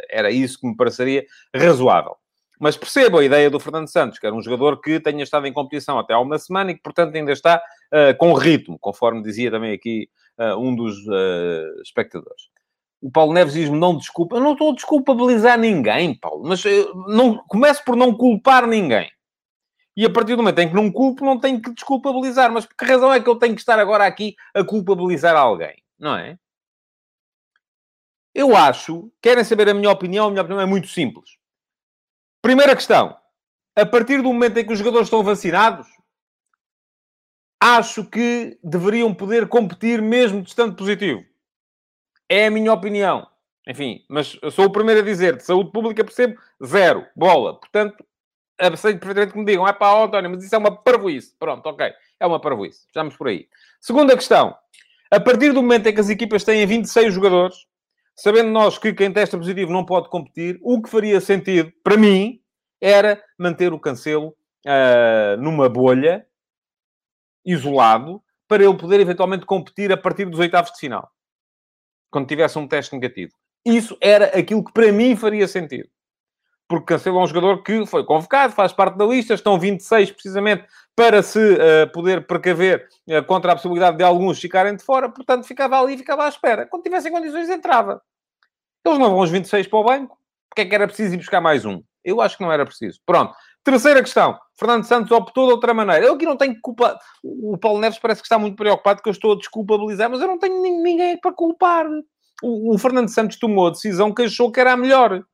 Era 0.09 0.31
isso 0.31 0.61
que 0.61 0.69
me 0.69 0.77
pareceria 0.77 1.25
razoável. 1.53 2.17
Mas 2.59 2.77
percebo 2.77 3.19
a 3.19 3.25
ideia 3.25 3.51
do 3.51 3.59
Fernando 3.59 3.89
Santos, 3.89 4.19
que 4.19 4.27
era 4.27 4.35
um 4.35 4.43
jogador 4.43 4.81
que 4.81 5.01
tenha 5.01 5.23
estado 5.23 5.47
em 5.47 5.53
competição 5.53 5.99
até 5.99 6.15
há 6.15 6.21
uma 6.21 6.39
semana 6.39 6.71
e 6.71 6.75
que, 6.75 6.83
portanto, 6.83 7.15
ainda 7.15 7.33
está 7.33 7.61
uh, 7.93 8.17
com 8.17 8.33
ritmo, 8.33 8.79
conforme 8.79 9.23
dizia 9.23 9.51
também 9.51 9.73
aqui 9.73 10.09
uh, 10.39 10.57
um 10.59 10.75
dos 10.75 10.97
uh, 11.07 11.83
espectadores. 11.83 12.43
O 13.03 13.11
Paulo 13.11 13.35
Neves 13.35 13.53
diz-me, 13.53 13.79
não 13.79 13.97
desculpa. 13.97 14.37
Eu 14.37 14.41
não 14.41 14.53
estou 14.53 14.71
a 14.71 14.75
desculpabilizar 14.75 15.59
ninguém, 15.59 16.19
Paulo. 16.19 16.43
Mas 16.47 16.63
não, 17.07 17.37
começo 17.49 17.85
por 17.85 17.97
não 17.97 18.15
culpar 18.15 18.67
ninguém. 18.67 19.11
E 19.95 20.07
a 20.07 20.11
partir 20.11 20.35
do 20.35 20.39
momento 20.39 20.59
em 20.61 20.69
que 20.69 20.75
não 20.75 20.91
culpo, 20.91 21.23
não 21.23 21.39
tenho 21.39 21.61
que 21.61 21.71
desculpabilizar. 21.75 22.51
Mas 22.51 22.65
por 22.65 22.75
que 22.75 22.85
razão 22.87 23.13
é 23.13 23.21
que 23.21 23.29
eu 23.29 23.37
tenho 23.37 23.55
que 23.55 23.61
estar 23.61 23.79
agora 23.79 24.07
aqui 24.07 24.35
a 24.55 24.65
culpabilizar 24.65 25.37
alguém? 25.37 25.75
Não 25.99 26.17
é? 26.17 26.39
Eu 28.35 28.57
acho... 28.57 29.13
Querem 29.21 29.45
saber 29.45 29.69
a 29.69 29.75
minha 29.75 29.91
opinião? 29.91 30.29
A 30.29 30.31
minha 30.31 30.43
opinião 30.43 30.63
é 30.63 30.67
muito 30.67 30.89
simples. 30.89 31.29
Primeira 32.45 32.77
questão. 32.77 33.17
A 33.75 33.87
partir 33.87 34.19
do 34.19 34.25
momento 34.25 34.59
em 34.59 34.67
que 34.67 34.73
os 34.75 34.79
jogadores 34.79 35.07
estão 35.07 35.23
vacinados, 35.23 35.87
acho 37.59 38.05
que 38.05 38.59
deveriam 38.63 39.15
poder 39.15 39.49
competir 39.49 40.03
mesmo 40.03 40.43
de 40.43 40.51
estando 40.51 40.77
positivo. 40.77 41.25
É 42.29 42.45
a 42.45 42.51
minha 42.51 42.71
opinião. 42.71 43.27
Enfim, 43.67 44.05
mas 44.11 44.39
sou 44.53 44.67
o 44.67 44.71
primeiro 44.71 45.01
a 45.01 45.05
dizer, 45.05 45.39
de 45.39 45.43
saúde 45.43 45.73
pública 45.73 46.05
percebo 46.05 46.39
zero, 46.63 47.07
bola. 47.17 47.59
Portanto, 47.59 48.05
aceito 48.59 48.99
perfeitamente 48.99 49.33
que 49.33 49.39
me 49.39 49.47
digam, 49.47 49.67
é 49.67 49.73
pá, 49.73 49.95
oh, 49.95 50.05
António, 50.05 50.29
mas 50.29 50.45
isso 50.45 50.55
é 50.55 50.59
uma 50.59 50.77
parvoíce. 50.77 51.35
Pronto, 51.39 51.67
ok, 51.67 51.95
é 52.21 52.27
uma 52.27 52.39
parvoíce. 52.39 52.85
Estamos 52.89 53.17
por 53.17 53.29
aí. 53.29 53.49
Segunda 53.81 54.15
questão. 54.15 54.55
A 55.11 55.19
partir 55.19 55.51
do 55.55 55.63
momento 55.63 55.87
em 55.87 55.95
que 55.95 56.01
as 56.01 56.11
equipas 56.11 56.45
têm 56.45 56.67
26 56.67 57.15
jogadores, 57.15 57.67
sabendo 58.17 58.51
nós 58.51 58.79
que 58.79 58.93
quem 58.93 59.13
testa 59.13 59.37
positivo 59.37 59.73
não 59.73 59.85
pode 59.85 60.09
competir, 60.09 60.59
o 60.63 60.81
que 60.81 60.89
faria 60.89 61.21
sentido, 61.21 61.73
para 61.83 61.97
mim, 61.97 62.41
era 62.81 63.23
manter 63.39 63.73
o 63.73 63.81
Cancelo 63.81 64.37
uh, 64.67 65.41
numa 65.41 65.69
bolha, 65.69 66.27
isolado, 67.45 68.23
para 68.47 68.65
ele 68.65 68.77
poder 68.77 69.01
eventualmente 69.01 69.47
competir 69.47 69.93
a 69.93 69.97
partir 69.97 70.27
dos 70.27 70.39
oitavos 70.39 70.73
de 70.73 70.79
final. 70.79 71.11
Quando 72.11 72.29
tivesse 72.29 72.59
um 72.59 72.69
teste 72.69 72.95
negativo. 72.95 73.33
Isso 73.65 73.97
era 74.01 74.27
aquilo 74.39 74.65
que 74.65 74.73
para 74.73 74.93
mim 74.93 75.17
faria 75.17 75.49
sentido. 75.49 75.89
Porque 76.75 76.93
Cancelo 76.93 77.21
é 77.21 77.23
um 77.23 77.27
jogador 77.27 77.63
que 77.63 77.87
foi 77.87 78.05
convocado, 78.05 78.53
faz 78.53 78.73
parte 78.73 78.97
da 78.97 79.05
lista, 79.05 79.35
estão 79.35 79.59
26 79.59 80.11
precisamente 80.11 80.65
para 80.97 81.23
se 81.23 81.39
uh, 81.39 81.93
poder 81.93 82.27
precaver 82.27 82.89
uh, 83.09 83.25
contra 83.25 83.53
a 83.53 83.55
possibilidade 83.55 83.97
de 83.97 84.03
alguns 84.03 84.41
ficarem 84.41 84.75
de 84.75 84.83
fora, 84.83 85.09
portanto 85.09 85.47
ficava 85.47 85.79
ali 85.79 85.95
e 85.95 85.99
ficava 85.99 86.25
à 86.25 86.29
espera. 86.29 86.67
Quando 86.67 86.83
tivessem 86.83 87.13
condições, 87.13 87.49
entrava. 87.49 88.03
Eles 88.85 88.99
não 88.99 89.11
vão 89.11 89.21
os 89.21 89.31
26 89.31 89.69
para 89.69 89.79
o 89.79 89.85
banco, 89.85 90.19
porque 90.51 90.63
é 90.63 90.65
que 90.65 90.75
era 90.75 90.87
preciso 90.87 91.15
ir 91.15 91.19
buscar 91.19 91.41
mais 91.41 91.65
um? 91.65 91.81
Eu 92.05 92.21
acho 92.21 92.37
que 92.37 92.43
não 92.43 92.53
era 92.53 92.67
preciso. 92.67 93.01
Pronto. 93.07 93.35
Terceira 93.63 94.03
questão. 94.03 94.39
Fernando 94.59 94.85
Santos 94.85 95.11
optou 95.11 95.47
de 95.47 95.53
outra 95.53 95.73
maneira. 95.73 96.05
Eu 96.05 96.15
aqui 96.15 96.27
não 96.27 96.37
tenho 96.37 96.55
culpa. 96.61 96.99
O 97.23 97.57
Paulo 97.57 97.81
Neves 97.81 97.99
parece 97.99 98.21
que 98.21 98.27
está 98.27 98.39
muito 98.39 98.57
preocupado 98.57 99.01
que 99.01 99.09
eu 99.09 99.13
estou 99.13 99.33
a 99.33 99.37
desculpabilizar, 99.37 100.11
mas 100.11 100.21
eu 100.21 100.27
não 100.27 100.39
tenho 100.39 100.61
ninguém 100.61 101.17
para 101.19 101.33
culpar. 101.33 101.87
O, 102.43 102.75
o 102.75 102.79
Fernando 102.79 103.09
Santos 103.09 103.39
tomou 103.39 103.69
a 103.69 103.71
decisão 103.71 104.13
que 104.13 104.23
achou 104.23 104.53
que 104.53 104.61
era 104.61 104.73
a 104.73 104.77
melhor. 104.77 105.25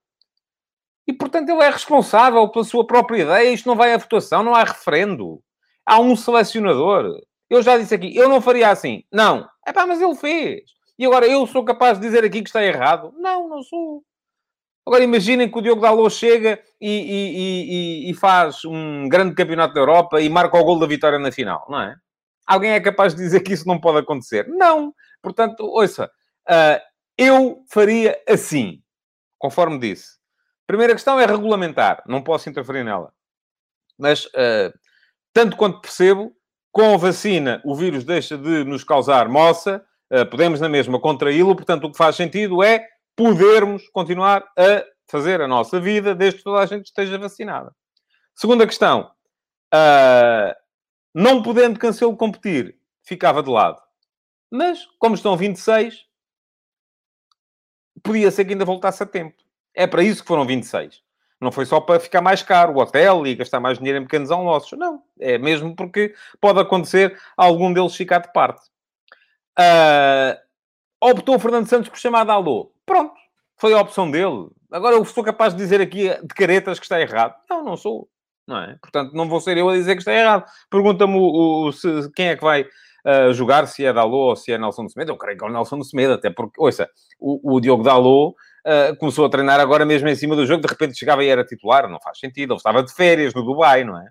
E, 1.07 1.13
portanto, 1.13 1.49
ele 1.49 1.63
é 1.63 1.71
responsável 1.71 2.49
pela 2.49 2.65
sua 2.65 2.87
própria 2.87 3.23
ideia. 3.23 3.53
Isto 3.53 3.69
não 3.69 3.77
vai 3.77 3.93
à 3.93 3.99
votação, 3.99 4.43
não 4.43 4.55
há 4.55 4.65
referendo. 4.65 5.43
Há 5.85 6.01
um 6.01 6.15
selecionador. 6.15 7.21
Eu 7.49 7.63
já 7.63 7.77
disse 7.77 7.95
aqui, 7.95 8.17
eu 8.17 8.29
não 8.29 8.41
faria 8.41 8.71
assim. 8.71 9.03
Não. 9.13 9.49
É 9.67 9.73
pá, 9.73 9.87
mas 9.87 10.01
ele 10.01 10.15
fez. 10.15 10.63
E 10.99 11.07
agora 11.07 11.27
eu 11.27 11.47
sou 11.47 11.65
capaz 11.65 11.99
de 11.99 12.07
dizer 12.07 12.25
aqui 12.25 12.43
que 12.43 12.49
está 12.49 12.63
errado? 12.63 13.13
Não, 13.17 13.49
não 13.49 13.63
sou. 13.63 14.05
Agora 14.87 15.03
imaginem 15.03 15.51
que 15.51 15.59
o 15.59 15.63
Diogo 15.63 15.81
Dalot 15.81 16.15
chega 16.15 16.61
e, 16.81 16.91
e, 16.91 18.09
e, 18.09 18.11
e, 18.11 18.15
faz 18.15 18.65
um 18.65 19.09
grande 19.09 19.35
campeonato 19.35 19.75
da 19.75 19.81
Europa 19.81 20.21
e 20.21 20.29
marca 20.29 20.59
o 20.59 20.65
gol 20.65 20.79
da 20.79 20.87
vitória 20.87 21.19
na 21.19 21.31
final, 21.31 21.67
não 21.69 21.81
é? 21.81 21.97
Alguém 22.47 22.73
é 22.73 22.81
capaz 22.81 23.15
de 23.15 23.23
dizer 23.23 23.41
que 23.41 23.53
isso 23.53 23.69
não 23.69 23.81
pode 23.81 23.99
acontecer? 23.99 24.49
Não! 24.49 24.93
Portanto, 25.23 25.65
ouça, 25.65 26.11
uh, 26.49 26.81
eu 27.17 27.63
faria 27.71 28.21
assim, 28.29 28.83
conforme 29.39 29.79
disse. 29.79 30.20
Primeira 30.71 30.95
questão 30.95 31.19
é 31.19 31.27
regulamentar, 31.27 32.01
não 32.07 32.23
posso 32.23 32.49
interferir 32.49 32.85
nela. 32.85 33.13
Mas, 33.99 34.27
uh, 34.27 34.73
tanto 35.33 35.57
quanto 35.57 35.81
percebo, 35.81 36.33
com 36.71 36.95
a 36.95 36.97
vacina 36.97 37.61
o 37.65 37.75
vírus 37.75 38.05
deixa 38.05 38.39
de 38.39 38.63
nos 38.63 38.85
causar 38.85 39.29
moça, 39.29 39.85
uh, 40.13 40.25
podemos 40.31 40.61
na 40.61 40.69
mesma 40.69 41.01
contraí-lo, 41.01 41.57
portanto 41.57 41.89
o 41.89 41.91
que 41.91 41.99
faz 41.99 42.15
sentido 42.15 42.63
é 42.63 42.87
podermos 43.17 43.89
continuar 43.89 44.45
a 44.57 44.85
fazer 45.11 45.41
a 45.41 45.49
nossa 45.49 45.81
vida 45.81 46.15
desde 46.15 46.39
que 46.39 46.45
toda 46.45 46.61
a 46.61 46.67
gente 46.67 46.87
esteja 46.87 47.19
vacinada. 47.19 47.75
Segunda 48.37 48.65
questão. 48.65 49.11
Uh, 49.75 50.55
não 51.13 51.43
podendo 51.43 51.81
Cancelo 51.81 52.17
competir, 52.17 52.79
ficava 53.03 53.43
de 53.43 53.51
lado. 53.51 53.83
Mas, 54.49 54.87
como 55.01 55.17
estão 55.17 55.37
26, 55.37 56.07
podia 58.05 58.31
ser 58.31 58.45
que 58.45 58.53
ainda 58.53 58.65
voltasse 58.65 59.03
a 59.03 59.07
tempo. 59.07 59.50
É 59.75 59.87
para 59.87 60.03
isso 60.03 60.23
que 60.23 60.29
foram 60.29 60.47
26. 60.47 61.03
Não 61.41 61.51
foi 61.51 61.65
só 61.65 61.81
para 61.81 61.99
ficar 61.99 62.21
mais 62.21 62.43
caro 62.43 62.75
o 62.75 62.81
hotel 62.81 63.27
e 63.27 63.35
gastar 63.35 63.61
mais 63.61 63.79
dinheiro 63.79 63.99
em 63.99 64.05
pequenos 64.05 64.31
almoços. 64.31 64.79
Não. 64.79 65.03
É 65.19 65.39
mesmo 65.39 65.75
porque 65.75 66.15
pode 66.41 66.61
acontecer 66.61 67.19
algum 67.37 67.73
deles 67.73 67.97
ficar 67.97 68.19
de 68.19 68.31
parte. 68.33 68.61
Uh, 69.59 70.37
optou 71.01 71.39
Fernando 71.39 71.67
Santos 71.67 71.89
por 71.89 71.99
chamar 71.99 72.25
de 72.25 72.31
alô. 72.31 72.73
Pronto, 72.85 73.15
foi 73.57 73.73
a 73.73 73.81
opção 73.81 74.11
dele. 74.11 74.49
Agora 74.71 74.97
eu 74.97 75.05
sou 75.05 75.25
capaz 75.25 75.55
de 75.55 75.63
dizer 75.63 75.81
aqui 75.81 76.09
de 76.09 76.35
caretas 76.35 76.79
que 76.79 76.85
está 76.85 77.01
errado. 77.01 77.35
Não, 77.49 77.65
não 77.65 77.77
sou. 77.77 78.09
Não 78.47 78.59
é? 78.59 78.77
Portanto, 78.81 79.13
não 79.15 79.29
vou 79.29 79.41
ser 79.41 79.57
eu 79.57 79.69
a 79.69 79.75
dizer 79.75 79.95
que 79.95 80.03
está 80.03 80.13
errado. 80.13 80.45
Pergunta-me 80.69 81.15
o, 81.15 81.69
o, 81.69 81.73
se, 81.73 82.11
quem 82.13 82.29
é 82.29 82.37
que 82.37 82.43
vai 82.43 82.63
uh, 82.63 83.33
jogar, 83.33 83.67
se 83.67 83.85
é 83.85 83.93
Dalot 83.93 84.31
ou 84.31 84.37
se 84.37 84.53
é 84.53 84.59
Nelson 84.59 84.87
de 84.87 84.93
Semedo. 84.93 85.13
Eu 85.13 85.17
creio 85.17 85.39
que 85.39 85.45
é 85.45 85.47
o 85.47 85.53
Nelson 85.53 85.79
de 85.79 85.89
Semedo, 85.89 86.15
até 86.15 86.31
porque, 86.31 86.61
ouça, 86.61 86.89
o, 87.19 87.57
o 87.57 87.61
Diogo 87.61 87.83
Dalot 87.83 88.35
uh, 88.67 88.97
começou 88.97 89.27
a 89.27 89.31
treinar 89.31 89.61
agora 89.61 89.85
mesmo 89.85 90.09
em 90.09 90.15
cima 90.15 90.37
do 90.37 90.47
jogo, 90.47 90.63
de 90.63 90.69
repente 90.69 90.99
chegava 90.99 91.25
e 91.25 91.29
era 91.29 91.45
titular. 91.45 91.89
Não 91.89 92.01
faz 92.01 92.19
sentido. 92.19 92.53
Ele 92.53 92.59
estava 92.59 92.83
de 92.83 92.93
férias 92.93 93.35
no 93.35 93.43
Dubai, 93.45 93.85
não 93.85 93.99
é? 93.99 94.09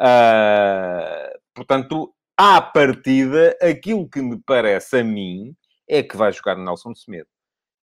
Uh, 0.00 1.38
portanto, 1.54 2.12
à 2.36 2.60
partida, 2.60 3.56
aquilo 3.62 4.08
que 4.08 4.20
me 4.20 4.40
parece 4.44 4.98
a 4.98 5.04
mim 5.04 5.54
é 5.88 6.02
que 6.02 6.16
vai 6.16 6.32
jogar 6.32 6.56
Nelson 6.56 6.94
Semedo 6.94 7.28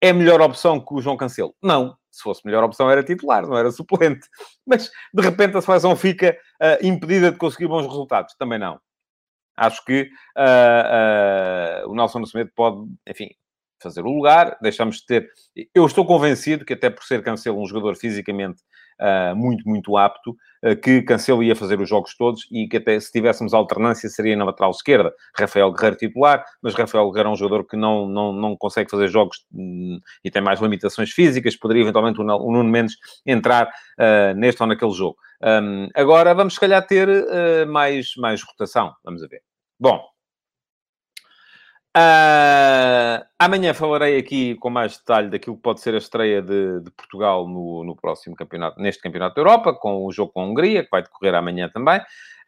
é 0.02 0.12
melhor 0.12 0.40
opção 0.40 0.80
que 0.80 0.92
o 0.92 1.00
João 1.00 1.16
Cancelo? 1.16 1.54
Não. 1.62 1.96
Se 2.10 2.22
fosse 2.22 2.44
melhor 2.44 2.62
opção 2.64 2.90
era 2.90 3.04
titular, 3.04 3.46
não 3.46 3.56
era 3.56 3.70
suplente. 3.70 4.28
Mas, 4.66 4.90
de 5.14 5.22
repente, 5.22 5.56
a 5.56 5.62
seleção 5.62 5.96
fica 5.96 6.36
uh, 6.60 6.84
impedida 6.86 7.30
de 7.30 7.38
conseguir 7.38 7.68
bons 7.68 7.86
resultados. 7.86 8.34
Também 8.34 8.58
não. 8.58 8.78
Acho 9.56 9.82
que 9.84 10.10
uh, 10.36 11.86
uh, 11.86 11.90
o 11.90 11.94
Nelson 11.94 12.18
Nascimento 12.18 12.52
pode, 12.54 12.84
enfim, 13.06 13.30
fazer 13.82 14.02
o 14.02 14.10
lugar. 14.10 14.56
Deixamos 14.62 14.96
de 14.96 15.06
ter... 15.06 15.28
Eu 15.74 15.84
estou 15.84 16.06
convencido 16.06 16.64
que, 16.64 16.72
até 16.72 16.88
por 16.88 17.04
ser 17.04 17.22
Cancelo 17.22 17.60
um 17.60 17.66
jogador 17.66 17.96
fisicamente 17.96 18.62
uh, 19.00 19.36
muito, 19.36 19.68
muito 19.68 19.96
apto, 19.96 20.30
uh, 20.64 20.76
que 20.76 21.02
Cancelo 21.02 21.42
ia 21.42 21.56
fazer 21.56 21.80
os 21.80 21.88
jogos 21.88 22.16
todos 22.16 22.46
e 22.50 22.68
que 22.68 22.76
até 22.76 22.98
se 22.98 23.10
tivéssemos 23.10 23.52
alternância 23.52 24.08
seria 24.08 24.36
na 24.36 24.44
lateral 24.44 24.70
esquerda. 24.70 25.12
Rafael 25.36 25.72
Guerreiro 25.72 25.96
titular, 25.96 26.44
mas 26.62 26.74
Rafael 26.74 27.10
Guerreiro 27.10 27.30
é 27.30 27.32
um 27.32 27.36
jogador 27.36 27.64
que 27.66 27.76
não, 27.76 28.06
não, 28.06 28.32
não 28.32 28.56
consegue 28.56 28.90
fazer 28.90 29.08
jogos 29.08 29.44
um, 29.52 29.98
e 30.24 30.30
tem 30.30 30.42
mais 30.42 30.60
limitações 30.60 31.10
físicas, 31.10 31.56
poderia 31.56 31.82
eventualmente 31.82 32.20
o, 32.20 32.24
Nuno 32.24 32.64
Mendes 32.64 32.96
entrar 33.26 33.66
uh, 33.66 34.36
neste 34.36 34.62
ou 34.62 34.68
naquele 34.68 34.92
jogo. 34.92 35.16
Um, 35.42 35.88
agora 35.94 36.32
vamos, 36.34 36.54
se 36.54 36.60
calhar, 36.60 36.86
ter 36.86 37.08
mais, 37.66 38.12
mais 38.16 38.42
rotação. 38.42 38.94
Vamos 39.04 39.20
ver. 39.22 39.42
Bom, 39.78 40.00
Uh, 41.94 43.22
amanhã 43.38 43.74
falarei 43.74 44.16
aqui 44.16 44.54
com 44.54 44.70
mais 44.70 44.96
detalhe 44.96 45.28
daquilo 45.28 45.56
que 45.56 45.62
pode 45.62 45.82
ser 45.82 45.94
a 45.94 45.98
estreia 45.98 46.40
de, 46.40 46.80
de 46.80 46.90
Portugal 46.92 47.46
no, 47.46 47.84
no, 47.84 47.94
próximo 47.94 48.34
campeonato, 48.34 48.80
neste 48.80 49.02
campeonato 49.02 49.34
da 49.34 49.42
Europa, 49.42 49.74
com 49.74 50.06
o 50.06 50.10
jogo 50.10 50.32
com 50.32 50.40
a 50.40 50.46
Hungria, 50.46 50.84
que 50.84 50.90
vai 50.90 51.02
decorrer 51.02 51.34
amanhã 51.34 51.68
também. 51.68 52.00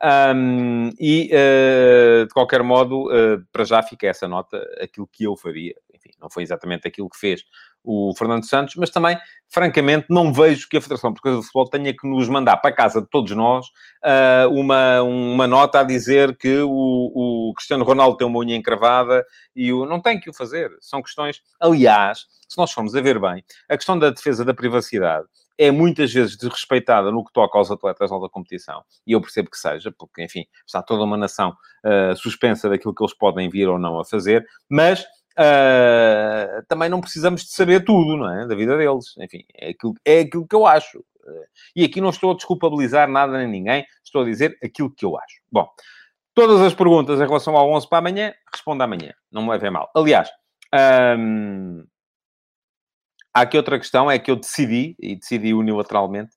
Um, 0.02 0.90
e, 0.98 1.30
uh, 1.32 2.26
de 2.26 2.32
qualquer 2.32 2.62
modo, 2.62 3.08
uh, 3.08 3.44
para 3.52 3.64
já 3.64 3.82
fica 3.82 4.06
essa 4.06 4.26
nota, 4.26 4.58
aquilo 4.80 5.06
que 5.06 5.24
eu 5.24 5.36
faria. 5.36 5.74
Enfim, 5.94 6.10
não 6.20 6.30
foi 6.30 6.42
exatamente 6.42 6.88
aquilo 6.88 7.10
que 7.10 7.18
fez 7.18 7.44
o 7.84 8.14
Fernando 8.16 8.46
Santos, 8.46 8.74
mas 8.76 8.88
também, 8.88 9.18
francamente, 9.48 10.06
não 10.08 10.32
vejo 10.32 10.68
que 10.68 10.78
a 10.78 10.80
Federação 10.80 11.12
Portuguesa 11.12 11.40
de 11.40 11.46
Futebol 11.46 11.68
tenha 11.68 11.94
que 11.94 12.08
nos 12.08 12.28
mandar 12.28 12.56
para 12.56 12.74
casa 12.74 13.02
de 13.02 13.08
todos 13.08 13.30
nós 13.32 13.66
uh, 13.66 14.48
uma, 14.50 15.02
uma 15.02 15.46
nota 15.46 15.80
a 15.80 15.84
dizer 15.84 16.36
que 16.36 16.60
o, 16.60 16.70
o, 16.70 17.52
Cristiano 17.54 17.84
Ronaldo 17.84 18.16
tem 18.16 18.26
uma 18.26 18.38
unha 18.38 18.56
encravada 18.56 19.24
e 19.54 19.72
o, 19.72 19.84
não 19.84 20.00
tem 20.00 20.18
que 20.18 20.30
o 20.30 20.34
fazer. 20.34 20.70
São 20.80 21.02
questões... 21.02 21.42
Aliás, 21.60 22.26
se 22.48 22.56
nós 22.56 22.72
formos 22.72 22.96
a 22.96 23.00
ver 23.02 23.20
bem, 23.20 23.44
a 23.68 23.76
questão 23.76 23.98
da 23.98 24.10
defesa 24.10 24.44
da 24.44 24.54
privacidade 24.54 25.26
é 25.56 25.70
muitas 25.70 26.12
vezes 26.12 26.36
desrespeitada 26.36 27.12
no 27.12 27.24
que 27.24 27.32
toca 27.32 27.56
aos 27.56 27.70
atletas 27.70 28.10
da 28.10 28.28
competição. 28.28 28.82
E 29.06 29.12
eu 29.12 29.20
percebo 29.20 29.50
que 29.50 29.58
seja, 29.58 29.92
porque, 29.92 30.22
enfim, 30.22 30.44
está 30.66 30.82
toda 30.82 31.04
uma 31.04 31.16
nação 31.16 31.56
uh, 31.84 32.16
suspensa 32.16 32.68
daquilo 32.68 32.94
que 32.94 33.02
eles 33.02 33.14
podem 33.14 33.48
vir 33.48 33.68
ou 33.68 33.78
não 33.78 34.00
a 34.00 34.04
fazer, 34.04 34.44
mas 34.68 35.06
Uh, 35.38 36.64
também 36.68 36.88
não 36.88 37.00
precisamos 37.00 37.42
de 37.42 37.50
saber 37.50 37.84
tudo, 37.84 38.16
não 38.16 38.30
é? 38.30 38.46
Da 38.46 38.54
vida 38.54 38.76
deles. 38.76 39.16
Enfim, 39.18 39.44
é 39.54 39.70
aquilo, 39.70 39.94
é 40.04 40.20
aquilo 40.20 40.46
que 40.46 40.54
eu 40.54 40.66
acho. 40.66 40.98
Uh, 40.98 41.44
e 41.74 41.84
aqui 41.84 42.00
não 42.00 42.10
estou 42.10 42.32
a 42.32 42.34
desculpabilizar 42.34 43.08
nada 43.08 43.36
nem 43.38 43.48
ninguém, 43.48 43.84
estou 44.04 44.22
a 44.22 44.24
dizer 44.24 44.56
aquilo 44.62 44.94
que 44.94 45.04
eu 45.04 45.18
acho. 45.18 45.40
Bom, 45.50 45.68
todas 46.34 46.60
as 46.60 46.74
perguntas 46.74 47.20
em 47.20 47.26
relação 47.26 47.56
ao 47.56 47.70
11 47.70 47.88
para 47.88 47.98
amanhã, 47.98 48.34
respondo 48.52 48.82
amanhã. 48.82 49.12
Não 49.30 49.42
me 49.42 49.50
levem 49.50 49.70
mal. 49.70 49.90
Aliás, 49.94 50.30
um, 51.18 51.84
há 53.34 53.40
aqui 53.40 53.56
outra 53.56 53.78
questão, 53.78 54.10
é 54.10 54.18
que 54.18 54.30
eu 54.30 54.36
decidi, 54.36 54.94
e 55.00 55.16
decidi 55.16 55.52
unilateralmente, 55.52 56.32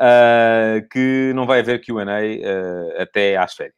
uh, 0.00 0.88
que 0.90 1.32
não 1.34 1.44
vai 1.44 1.60
haver 1.60 1.84
Q&A 1.84 3.02
até 3.02 3.36
às 3.36 3.54
férias. 3.54 3.74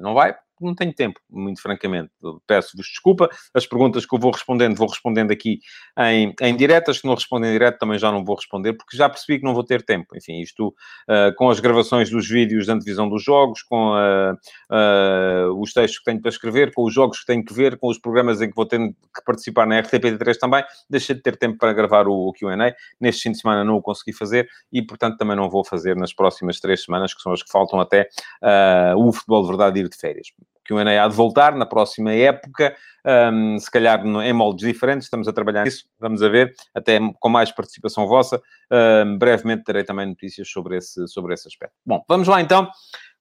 não 0.00 0.14
vai, 0.14 0.34
não 0.60 0.74
tenho 0.74 0.92
tempo, 0.92 1.20
muito 1.30 1.60
francamente. 1.60 2.10
Peço-vos 2.46 2.86
desculpa. 2.86 3.28
As 3.54 3.66
perguntas 3.66 4.04
que 4.04 4.14
eu 4.14 4.18
vou 4.18 4.30
respondendo, 4.30 4.76
vou 4.76 4.88
respondendo 4.88 5.30
aqui 5.30 5.60
em, 5.98 6.34
em 6.40 6.56
direto. 6.56 6.90
As 6.90 7.00
que 7.00 7.06
não 7.06 7.14
respondem 7.14 7.50
em 7.50 7.52
direto 7.52 7.78
também 7.78 7.98
já 7.98 8.10
não 8.10 8.24
vou 8.24 8.36
responder, 8.36 8.74
porque 8.74 8.96
já 8.96 9.08
percebi 9.08 9.38
que 9.38 9.44
não 9.44 9.54
vou 9.54 9.64
ter 9.64 9.82
tempo. 9.82 10.16
Enfim, 10.16 10.40
isto 10.40 10.68
uh, 10.68 11.34
com 11.36 11.50
as 11.50 11.60
gravações 11.60 12.10
dos 12.10 12.28
vídeos 12.28 12.66
da 12.66 12.74
antevisão 12.74 13.08
dos 13.08 13.22
jogos, 13.22 13.62
com 13.62 13.92
uh, 13.92 14.32
uh, 14.32 15.60
os 15.60 15.72
textos 15.72 15.98
que 15.98 16.04
tenho 16.04 16.20
para 16.20 16.30
escrever, 16.30 16.72
com 16.72 16.84
os 16.84 16.92
jogos 16.92 17.20
que 17.20 17.26
tenho 17.26 17.44
que 17.44 17.52
ver, 17.52 17.78
com 17.78 17.88
os 17.88 17.98
programas 17.98 18.40
em 18.40 18.48
que 18.48 18.56
vou 18.56 18.66
ter 18.66 18.78
que 18.78 19.24
participar 19.24 19.66
na 19.66 19.80
RTP3 19.82 20.36
também, 20.36 20.64
deixei 20.88 21.14
de 21.14 21.22
ter 21.22 21.36
tempo 21.36 21.58
para 21.58 21.72
gravar 21.72 22.08
o, 22.08 22.28
o 22.28 22.32
Q&A. 22.32 22.74
Neste 23.00 23.22
fim 23.22 23.32
de 23.32 23.40
semana 23.40 23.64
não 23.64 23.76
o 23.76 23.82
consegui 23.82 24.12
fazer 24.12 24.48
e, 24.72 24.82
portanto, 24.82 25.16
também 25.16 25.36
não 25.36 25.48
vou 25.48 25.64
fazer 25.64 25.96
nas 25.96 26.12
próximas 26.12 26.60
três 26.60 26.84
semanas, 26.84 27.14
que 27.14 27.22
são 27.22 27.32
as 27.32 27.42
que 27.42 27.50
faltam 27.50 27.80
até 27.80 28.08
o 28.96 29.12
futebol 29.12 29.42
de 29.42 29.48
verdade 29.48 29.80
ir 29.80 29.88
de 29.88 29.96
férias 29.96 30.28
que 30.68 30.74
o 30.74 30.78
Enem 30.78 30.98
há 30.98 31.08
de 31.08 31.16
voltar 31.16 31.56
na 31.56 31.64
próxima 31.64 32.12
época, 32.12 32.76
um, 33.32 33.58
se 33.58 33.70
calhar 33.70 34.04
em 34.04 34.32
moldes 34.34 34.68
diferentes, 34.68 35.06
estamos 35.06 35.26
a 35.26 35.32
trabalhar 35.32 35.64
nisso, 35.64 35.86
vamos 35.98 36.22
a 36.22 36.28
ver, 36.28 36.52
até 36.74 37.00
com 37.18 37.28
mais 37.30 37.50
participação 37.50 38.06
vossa. 38.06 38.38
Um, 38.70 39.16
brevemente 39.16 39.64
terei 39.64 39.82
também 39.82 40.06
notícias 40.06 40.46
sobre 40.50 40.76
esse, 40.76 41.08
sobre 41.08 41.32
esse 41.32 41.48
aspecto. 41.48 41.74
Bom, 41.86 42.04
vamos 42.06 42.28
lá 42.28 42.42
então 42.42 42.70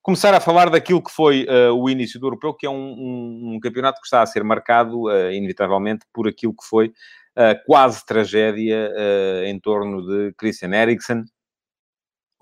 começar 0.01 0.33
a 0.33 0.41
falar 0.41 0.69
daquilo 0.69 1.01
que 1.01 1.09
foi 1.09 1.45
uh, 1.45 1.73
o 1.73 1.89
início 1.89 2.19
do 2.19 2.27
Europeu, 2.27 2.53
que 2.53 2.65
é 2.65 2.69
um, 2.69 2.75
um, 2.75 3.53
um, 3.53 3.59
campeonato 3.61 4.01
que 4.01 4.07
está 4.07 4.21
a 4.21 4.25
ser 4.25 4.43
marcado, 4.43 5.03
uh, 5.03 5.31
inevitavelmente, 5.31 6.05
por 6.13 6.27
aquilo 6.27 6.53
que 6.53 6.67
foi 6.67 6.87
uh, 6.87 7.65
quase 7.65 8.05
tragédia 8.05 8.91
uh, 8.91 9.45
em 9.45 9.57
torno 9.57 10.05
de 10.05 10.33
Christian 10.33 10.73
Eriksen, 10.73 11.23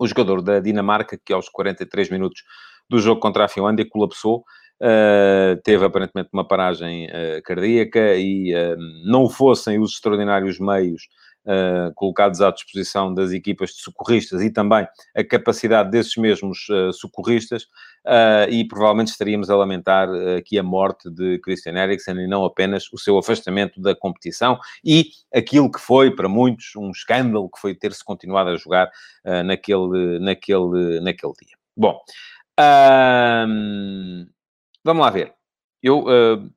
o 0.00 0.06
jogador 0.06 0.42
da 0.42 0.58
Dinamarca, 0.58 1.16
que 1.24 1.32
aos 1.32 1.48
43 1.48 2.10
minutos 2.10 2.42
do 2.88 2.98
jogo 2.98 3.20
contra 3.20 3.44
a 3.44 3.48
Finlândia 3.48 3.86
colapsou 3.88 4.44
Uh, 4.78 5.56
teve 5.62 5.86
aparentemente 5.86 6.28
uma 6.34 6.46
paragem 6.46 7.06
uh, 7.06 7.42
cardíaca 7.42 8.14
e 8.14 8.54
uh, 8.54 8.76
não 9.06 9.26
fossem 9.26 9.80
os 9.80 9.92
extraordinários 9.92 10.58
meios 10.58 11.08
colocados 11.94 12.40
à 12.40 12.50
disposição 12.50 13.14
das 13.14 13.30
equipas 13.30 13.70
de 13.70 13.76
socorristas 13.80 14.42
e 14.42 14.50
também 14.50 14.84
a 15.16 15.22
capacidade 15.22 15.92
desses 15.92 16.16
mesmos 16.16 16.66
socorristas, 16.94 17.68
e 18.50 18.66
provavelmente 18.66 19.12
estaríamos 19.12 19.48
a 19.48 19.54
lamentar 19.54 20.08
aqui 20.36 20.58
a 20.58 20.62
morte 20.64 21.08
de 21.08 21.38
Christian 21.38 21.74
Eriksen 21.74 22.16
e 22.16 22.26
não 22.26 22.44
apenas 22.44 22.92
o 22.92 22.98
seu 22.98 23.16
afastamento 23.16 23.80
da 23.80 23.94
competição 23.94 24.58
e 24.84 25.10
aquilo 25.32 25.70
que 25.70 25.78
foi 25.78 26.10
para 26.10 26.28
muitos 26.28 26.74
um 26.74 26.90
escândalo 26.90 27.48
que 27.48 27.60
foi 27.60 27.76
ter-se 27.76 28.04
continuado 28.04 28.50
a 28.50 28.56
jogar 28.56 28.90
naquele, 29.44 30.18
naquele, 30.18 30.98
naquele 30.98 31.32
dia. 31.40 31.56
Bom. 31.76 31.96
Vamos 34.86 35.04
lá 35.04 35.10
ver. 35.10 35.32
Eu, 35.82 36.04
uh, 36.04 36.48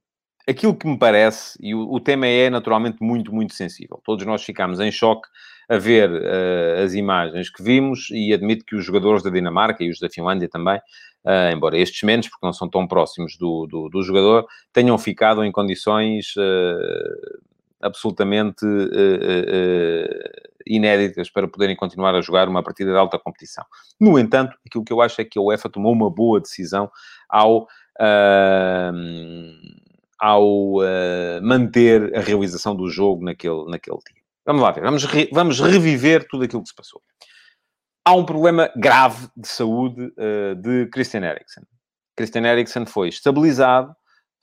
aquilo 0.48 0.76
que 0.76 0.88
me 0.88 1.00
parece, 1.00 1.58
e 1.60 1.74
o, 1.74 1.92
o, 1.92 2.00
tema 2.00 2.28
é 2.28 2.48
naturalmente 2.48 3.02
muito, 3.02 3.34
muito 3.34 3.56
sensível. 3.56 4.00
Todos 4.06 4.24
nós 4.24 4.44
ficámos 4.44 4.80
em 4.80 4.92
choque 4.92 5.28
a 5.68 5.80
ver 5.80 6.12
uh, 6.12 6.84
as 6.86 6.94
imagens 6.94 7.50
que 7.50 7.64
vimos 7.64 8.12
e 8.12 8.32
admito 8.32 8.64
que 8.66 8.76
os 8.76 8.86
jogadores 8.86 9.24
da 9.24 9.32
Dinamarca 9.32 9.84
e 9.84 9.90
os 9.90 10.00
da 10.00 10.08
Finlândia 10.12 10.48
também, 10.48 10.78
uh, 10.78 11.52
embora 11.52 11.76
estes 11.76 12.04
menos, 12.04 12.28
porque 12.30 12.46
não 12.46 12.54
são 12.54 12.70
tão 12.70 12.88
próximos 12.88 13.36
do, 13.36 13.66
do, 13.66 13.90
do 13.90 14.04
jogador, 14.04 14.46
tenham 14.72 14.98
ficado 15.00 15.44
em 15.44 15.52
condições 15.52 16.36
absolutamente 17.82 18.64
inéditas 20.68 21.30
para 21.32 21.48
poderem 21.48 21.76
continuar 21.76 22.14
a 22.14 22.22
jogar 22.22 22.48
uma 22.48 22.62
partida 22.62 22.92
de 22.92 22.98
alta 22.98 23.18
competição. 23.18 23.66
No 24.00 24.20
entanto, 24.20 24.56
aquilo 24.68 24.84
que 24.84 24.94
eu 24.94 25.02
acho 25.02 25.20
é 25.20 25.26
que 25.26 25.40
a 25.40 25.42
UEFA 25.42 25.70
tomou 25.70 25.94
uma 25.94 26.12
boa 26.12 26.40
decisão 26.40 26.92
ao 27.28 27.68
ao 30.20 30.76
uh, 30.78 31.42
manter 31.42 32.16
a 32.16 32.22
realização 32.22 32.76
do 32.76 32.90
jogo 32.90 33.24
naquele, 33.24 33.66
naquele 33.66 33.98
dia. 33.98 34.22
Vamos 34.46 34.62
lá 34.62 34.72
ver, 34.72 34.82
vamos, 34.82 35.06
re, 35.06 35.30
vamos 35.32 35.60
reviver 35.60 36.28
tudo 36.28 36.44
aquilo 36.44 36.64
que 36.64 36.70
se 36.70 36.76
passou. 36.76 37.02
Há 38.06 38.14
um 38.14 38.26
problema 38.26 38.72
grave 38.76 39.28
de 39.38 39.48
saúde 39.48 40.02
uh, 40.18 40.56
de 40.56 40.88
Christian 40.88 41.24
Eriksen. 41.24 41.64
Christian 42.16 42.46
Eriksen 42.46 42.86
foi 42.86 43.10
estabilizado, 43.10 43.94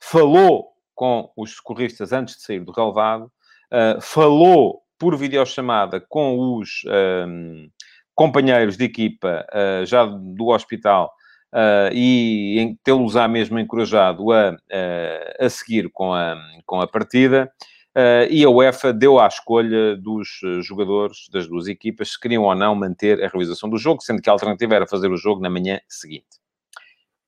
falou 0.01 0.69
com 0.95 1.31
os 1.37 1.55
socorristas 1.55 2.11
antes 2.11 2.37
de 2.37 2.41
sair 2.41 2.59
do 2.59 2.71
relevado, 2.71 3.25
uh, 3.25 4.01
falou 4.01 4.81
por 4.97 5.15
videochamada 5.15 6.01
com 6.09 6.57
os 6.57 6.81
um, 7.27 7.69
companheiros 8.15 8.77
de 8.77 8.85
equipa 8.85 9.45
uh, 9.53 9.85
já 9.85 10.05
do 10.05 10.47
hospital 10.47 11.13
uh, 11.57 11.91
e 11.91 12.77
tê-los 12.83 13.15
á 13.15 13.27
mesmo 13.27 13.57
encorajado 13.57 14.31
a, 14.31 14.51
uh, 14.51 15.45
a 15.45 15.49
seguir 15.49 15.89
com 15.91 16.13
a, 16.13 16.35
com 16.65 16.79
a 16.79 16.87
partida. 16.87 17.51
Uh, 17.95 18.29
e 18.29 18.43
a 18.43 18.49
UEFA 18.49 18.93
deu 18.93 19.19
à 19.19 19.25
escolha 19.25 19.95
dos 19.97 20.27
jogadores 20.61 21.27
das 21.31 21.47
duas 21.47 21.67
equipas 21.67 22.11
se 22.11 22.19
queriam 22.19 22.43
ou 22.43 22.53
não 22.53 22.75
manter 22.75 23.23
a 23.23 23.27
realização 23.27 23.67
do 23.67 23.77
jogo, 23.77 24.03
sendo 24.03 24.21
que 24.21 24.29
a 24.29 24.33
alternativa 24.33 24.75
era 24.75 24.85
fazer 24.85 25.09
o 25.09 25.17
jogo 25.17 25.41
na 25.41 25.49
manhã 25.49 25.79
seguinte. 25.89 26.27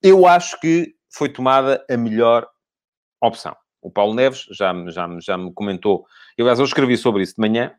Eu 0.02 0.28
acho 0.28 0.60
que 0.60 0.94
foi 1.12 1.28
tomada 1.28 1.84
a 1.90 1.98
melhor 1.98 2.48
opção. 3.20 3.56
O 3.82 3.90
Paulo 3.90 4.14
Neves 4.14 4.46
já, 4.52 4.72
já, 4.90 5.10
já 5.20 5.38
me 5.38 5.52
comentou, 5.54 6.06
eu, 6.38 6.46
aliás, 6.46 6.60
eu 6.60 6.66
escrevi 6.66 6.98
sobre 6.98 7.24
isso 7.24 7.36
de 7.36 7.42
manhã, 7.42 7.74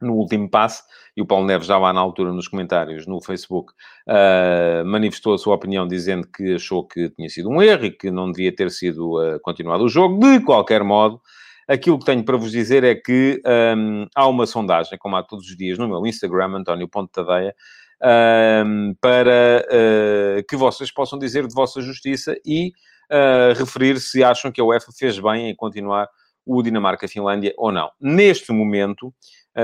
no 0.00 0.14
último 0.14 0.48
passe, 0.48 0.82
e 1.16 1.22
o 1.22 1.26
Paulo 1.26 1.46
Neves 1.46 1.66
já 1.66 1.76
lá 1.76 1.92
na 1.92 2.00
altura 2.00 2.32
nos 2.32 2.46
comentários 2.46 3.06
no 3.06 3.20
Facebook 3.20 3.72
uh, 4.08 4.84
manifestou 4.86 5.34
a 5.34 5.38
sua 5.38 5.56
opinião 5.56 5.86
dizendo 5.86 6.28
que 6.28 6.54
achou 6.54 6.86
que 6.86 7.10
tinha 7.10 7.28
sido 7.28 7.48
um 7.48 7.60
erro 7.60 7.86
e 7.86 7.90
que 7.90 8.10
não 8.10 8.30
devia 8.30 8.54
ter 8.54 8.70
sido 8.70 9.18
uh, 9.18 9.40
continuado 9.40 9.84
o 9.84 9.88
jogo. 9.88 10.20
De 10.20 10.40
qualquer 10.44 10.84
modo, 10.84 11.20
aquilo 11.66 11.98
que 11.98 12.04
tenho 12.04 12.24
para 12.24 12.36
vos 12.36 12.52
dizer 12.52 12.84
é 12.84 12.94
que 12.94 13.42
um, 13.76 14.06
há 14.14 14.28
uma 14.28 14.46
sondagem, 14.46 14.96
como 14.96 15.16
há 15.16 15.22
todos 15.24 15.48
os 15.48 15.56
dias 15.56 15.76
no 15.76 15.88
meu 15.88 16.06
Instagram, 16.06 16.58
António 16.58 16.88
Ponte 16.88 17.10
Tadeia, 17.10 17.52
um, 18.64 18.94
para 19.00 19.66
uh, 19.66 20.44
que 20.48 20.56
vocês 20.56 20.92
possam 20.92 21.18
dizer 21.18 21.46
de 21.48 21.54
vossa 21.54 21.80
justiça 21.80 22.36
e 22.46 22.72
referir 23.56 23.98
se 24.00 24.22
acham 24.22 24.52
que 24.52 24.60
a 24.60 24.64
UEFA 24.64 24.92
fez 24.94 25.18
bem 25.18 25.48
em 25.48 25.56
continuar 25.56 26.06
o 26.48 26.62
Dinamarca-Finlândia 26.62 27.54
ou 27.56 27.70
não. 27.70 27.90
Neste 27.98 28.52
momento, 28.52 29.12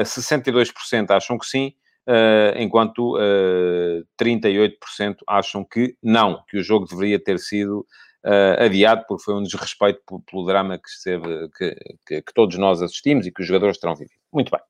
62% 0.03 1.11
acham 1.11 1.39
que 1.39 1.47
sim, 1.47 1.75
uh, 2.09 2.59
enquanto 2.59 3.17
uh, 3.17 4.05
38% 4.21 5.17
acham 5.27 5.65
que 5.65 5.97
não, 6.03 6.43
que 6.49 6.59
o 6.59 6.63
jogo 6.63 6.87
deveria 6.87 7.19
ter 7.19 7.39
sido 7.39 7.87
uh, 8.25 8.65
adiado 8.65 9.05
porque 9.07 9.25
foi 9.25 9.35
um 9.35 9.43
desrespeito 9.43 10.01
pelo, 10.31 10.45
drama 10.45 10.79
que, 10.79 10.89
esteve, 10.89 11.49
que, 11.57 11.77
que, 12.07 12.23
que, 12.23 12.35
todos 12.35 12.57
nós 12.59 12.83
assistimos 12.83 13.27
e 13.27 13.33
que 13.33 13.43
os 13.43 13.47
jogadores 13.47 13.79
terão 13.79 13.95
vivido. 13.95 14.21
Muito 14.33 14.51
bem. 14.51 14.61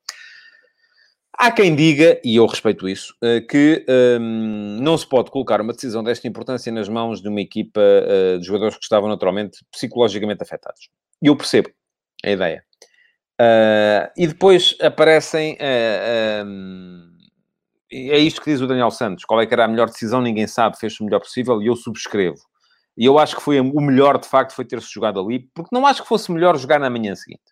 Há 1.36 1.50
quem 1.50 1.74
diga, 1.74 2.20
e 2.24 2.36
eu 2.36 2.46
respeito 2.46 2.88
isso, 2.88 3.12
que 3.50 3.84
um, 4.20 4.78
não 4.80 4.96
se 4.96 5.04
pode 5.04 5.32
colocar 5.32 5.60
uma 5.60 5.72
decisão 5.72 6.00
desta 6.00 6.28
importância 6.28 6.70
nas 6.70 6.88
mãos 6.88 7.20
de 7.20 7.28
uma 7.28 7.40
equipa 7.40 7.80
de 8.38 8.46
jogadores 8.46 8.76
que 8.76 8.84
estavam 8.84 9.08
naturalmente 9.08 9.58
psicologicamente 9.72 10.44
afetados. 10.44 10.88
E 11.20 11.26
eu 11.26 11.34
percebo 11.34 11.70
a 12.24 12.30
ideia. 12.30 12.64
Uh, 13.40 14.10
e 14.16 14.26
depois 14.26 14.76
aparecem. 14.80 15.54
Uh, 15.54 17.14
é 17.90 18.18
isto 18.18 18.40
que 18.40 18.50
diz 18.50 18.60
o 18.60 18.66
Daniel 18.66 18.90
Santos. 18.90 19.24
Qual 19.24 19.40
é 19.40 19.46
que 19.46 19.54
era 19.54 19.64
a 19.64 19.68
melhor 19.68 19.88
decisão? 19.88 20.20
Ninguém 20.20 20.46
sabe. 20.46 20.78
Fez 20.78 20.98
o 21.00 21.04
melhor 21.04 21.20
possível 21.20 21.62
e 21.62 21.66
eu 21.66 21.76
subscrevo. 21.76 22.38
E 22.96 23.04
eu 23.06 23.18
acho 23.18 23.36
que 23.36 23.42
foi 23.42 23.60
o 23.60 23.80
melhor, 23.80 24.18
de 24.18 24.28
facto, 24.28 24.54
foi 24.54 24.64
ter-se 24.64 24.92
jogado 24.92 25.20
ali, 25.20 25.48
porque 25.54 25.70
não 25.72 25.84
acho 25.84 26.02
que 26.02 26.08
fosse 26.08 26.30
melhor 26.30 26.56
jogar 26.56 26.78
na 26.78 26.88
manhã 26.88 27.14
seguinte. 27.14 27.42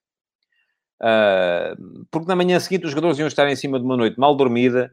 Uh, 1.02 2.06
porque 2.12 2.28
na 2.28 2.36
manhã 2.36 2.60
seguinte 2.60 2.84
os 2.84 2.92
jogadores 2.92 3.18
iam 3.18 3.26
estar 3.26 3.48
em 3.48 3.56
cima 3.56 3.76
de 3.76 3.84
uma 3.84 3.96
noite 3.96 4.20
mal 4.20 4.36
dormida, 4.36 4.92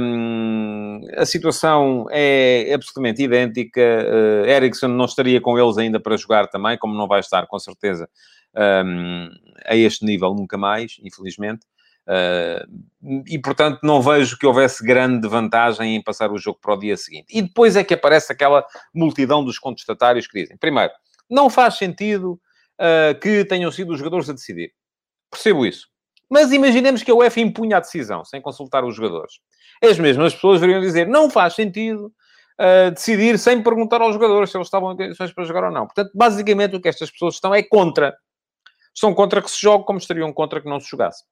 um, 0.00 1.00
a 1.18 1.26
situação 1.26 2.06
é 2.10 2.72
absolutamente 2.72 3.22
idêntica. 3.22 3.80
Uh, 3.80 4.46
Ericsson 4.46 4.88
não 4.88 5.04
estaria 5.04 5.42
com 5.42 5.58
eles 5.58 5.76
ainda 5.76 6.00
para 6.00 6.16
jogar 6.16 6.48
também, 6.48 6.78
como 6.78 6.94
não 6.94 7.06
vai 7.06 7.20
estar, 7.20 7.46
com 7.46 7.58
certeza, 7.58 8.08
um, 8.56 9.28
a 9.64 9.76
este 9.76 10.04
nível 10.04 10.34
nunca 10.34 10.56
mais, 10.56 10.96
infelizmente. 11.02 11.66
Uh, 12.06 13.24
e 13.26 13.38
portanto 13.38 13.80
não 13.82 14.02
vejo 14.02 14.38
que 14.38 14.46
houvesse 14.46 14.84
grande 14.84 15.26
vantagem 15.26 15.96
em 15.96 16.02
passar 16.02 16.30
o 16.30 16.36
jogo 16.36 16.58
para 16.60 16.74
o 16.74 16.78
dia 16.78 16.96
seguinte. 16.96 17.26
E 17.30 17.40
depois 17.40 17.76
é 17.76 17.84
que 17.84 17.94
aparece 17.94 18.30
aquela 18.30 18.64
multidão 18.94 19.42
dos 19.42 19.58
contestatários 19.58 20.26
que 20.26 20.38
dizem: 20.38 20.56
primeiro, 20.56 20.92
não 21.30 21.48
faz 21.48 21.76
sentido 21.76 22.38
uh, 22.78 23.18
que 23.20 23.44
tenham 23.46 23.72
sido 23.72 23.92
os 23.92 23.98
jogadores 23.98 24.28
a 24.28 24.34
decidir. 24.34 24.72
Percebo 25.30 25.64
isso. 25.64 25.88
Mas 26.30 26.52
imaginemos 26.52 27.02
que 27.02 27.10
a 27.10 27.14
UEFA 27.14 27.40
impunha 27.40 27.78
a 27.78 27.80
decisão 27.80 28.24
sem 28.24 28.40
consultar 28.40 28.84
os 28.84 28.94
jogadores. 28.94 29.34
As 29.82 29.98
mesmas 29.98 30.34
pessoas 30.34 30.60
viriam 30.60 30.80
dizer: 30.80 31.08
não 31.08 31.30
faz 31.30 31.54
sentido 31.54 32.12
uh, 32.60 32.90
decidir 32.90 33.38
sem 33.38 33.62
perguntar 33.62 34.00
aos 34.02 34.12
jogadores 34.12 34.50
se 34.50 34.56
eles 34.56 34.66
estavam 34.66 34.92
em 34.92 34.96
condições 34.96 35.32
para 35.32 35.44
jogar 35.44 35.64
ou 35.64 35.70
não. 35.70 35.86
Portanto, 35.86 36.10
basicamente 36.14 36.76
o 36.76 36.80
que 36.80 36.88
estas 36.88 37.10
pessoas 37.10 37.34
estão 37.34 37.54
é 37.54 37.62
contra 37.62 38.14
Estão 38.94 39.12
contra 39.12 39.42
que 39.42 39.50
se 39.50 39.60
jogue 39.60 39.84
como 39.84 39.98
estariam 39.98 40.32
contra 40.32 40.60
que 40.60 40.68
não 40.68 40.78
se 40.78 40.88
jogasse. 40.88 41.24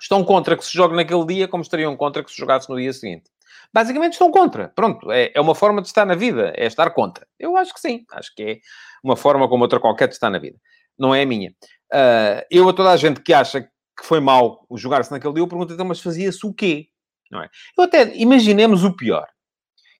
Estão 0.00 0.24
contra 0.24 0.56
que 0.56 0.64
se 0.64 0.72
jogue 0.72 0.96
naquele 0.96 1.24
dia 1.26 1.48
como 1.48 1.62
estariam 1.62 1.96
contra 1.96 2.24
que 2.24 2.30
se 2.30 2.36
jogasse 2.36 2.68
no 2.68 2.76
dia 2.76 2.92
seguinte. 2.92 3.30
Basicamente 3.72 4.12
estão 4.12 4.30
contra. 4.30 4.68
Pronto, 4.68 5.10
é, 5.10 5.32
é 5.34 5.40
uma 5.40 5.54
forma 5.54 5.80
de 5.82 5.88
estar 5.88 6.04
na 6.04 6.14
vida, 6.14 6.52
é 6.56 6.66
estar 6.66 6.90
contra. 6.90 7.26
Eu 7.38 7.56
acho 7.56 7.74
que 7.74 7.80
sim, 7.80 8.04
acho 8.12 8.34
que 8.34 8.42
é 8.42 8.58
uma 9.02 9.16
forma 9.16 9.48
como 9.48 9.62
outra 9.62 9.80
qualquer 9.80 10.08
de 10.08 10.14
estar 10.14 10.30
na 10.30 10.38
vida. 10.38 10.58
Não 10.98 11.14
é 11.14 11.22
a 11.22 11.26
minha. 11.26 11.50
Uh, 11.92 12.44
eu 12.50 12.68
a 12.68 12.72
toda 12.72 12.90
a 12.90 12.96
gente 12.96 13.20
que 13.20 13.32
acha 13.32 13.62
que 13.62 14.04
foi 14.04 14.20
mal 14.20 14.66
jogar-se 14.74 15.10
naquele 15.10 15.34
dia, 15.34 15.42
eu 15.42 15.48
pergunto 15.48 15.72
então, 15.72 15.86
mas 15.86 16.00
fazia-se 16.00 16.46
o 16.46 16.52
quê? 16.52 16.88
Não 17.30 17.42
é? 17.42 17.50
Eu 17.76 17.84
até, 17.84 18.14
imaginemos 18.16 18.84
o 18.84 18.94
pior. 18.94 19.26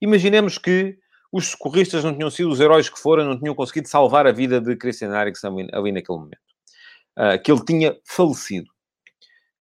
Imaginemos 0.00 0.58
que 0.58 0.98
os 1.36 1.48
socorristas 1.48 2.02
não 2.02 2.14
tinham 2.14 2.30
sido 2.30 2.50
os 2.50 2.60
heróis 2.60 2.88
que 2.88 2.98
foram, 2.98 3.26
não 3.26 3.38
tinham 3.38 3.54
conseguido 3.54 3.88
salvar 3.88 4.26
a 4.26 4.32
vida 4.32 4.58
de 4.58 4.74
Christian 4.74 5.14
Eriksen 5.14 5.68
ali 5.70 5.92
naquele 5.92 6.18
momento. 6.18 6.40
Uh, 7.18 7.40
que 7.42 7.52
ele 7.52 7.62
tinha 7.62 7.98
falecido. 8.04 8.70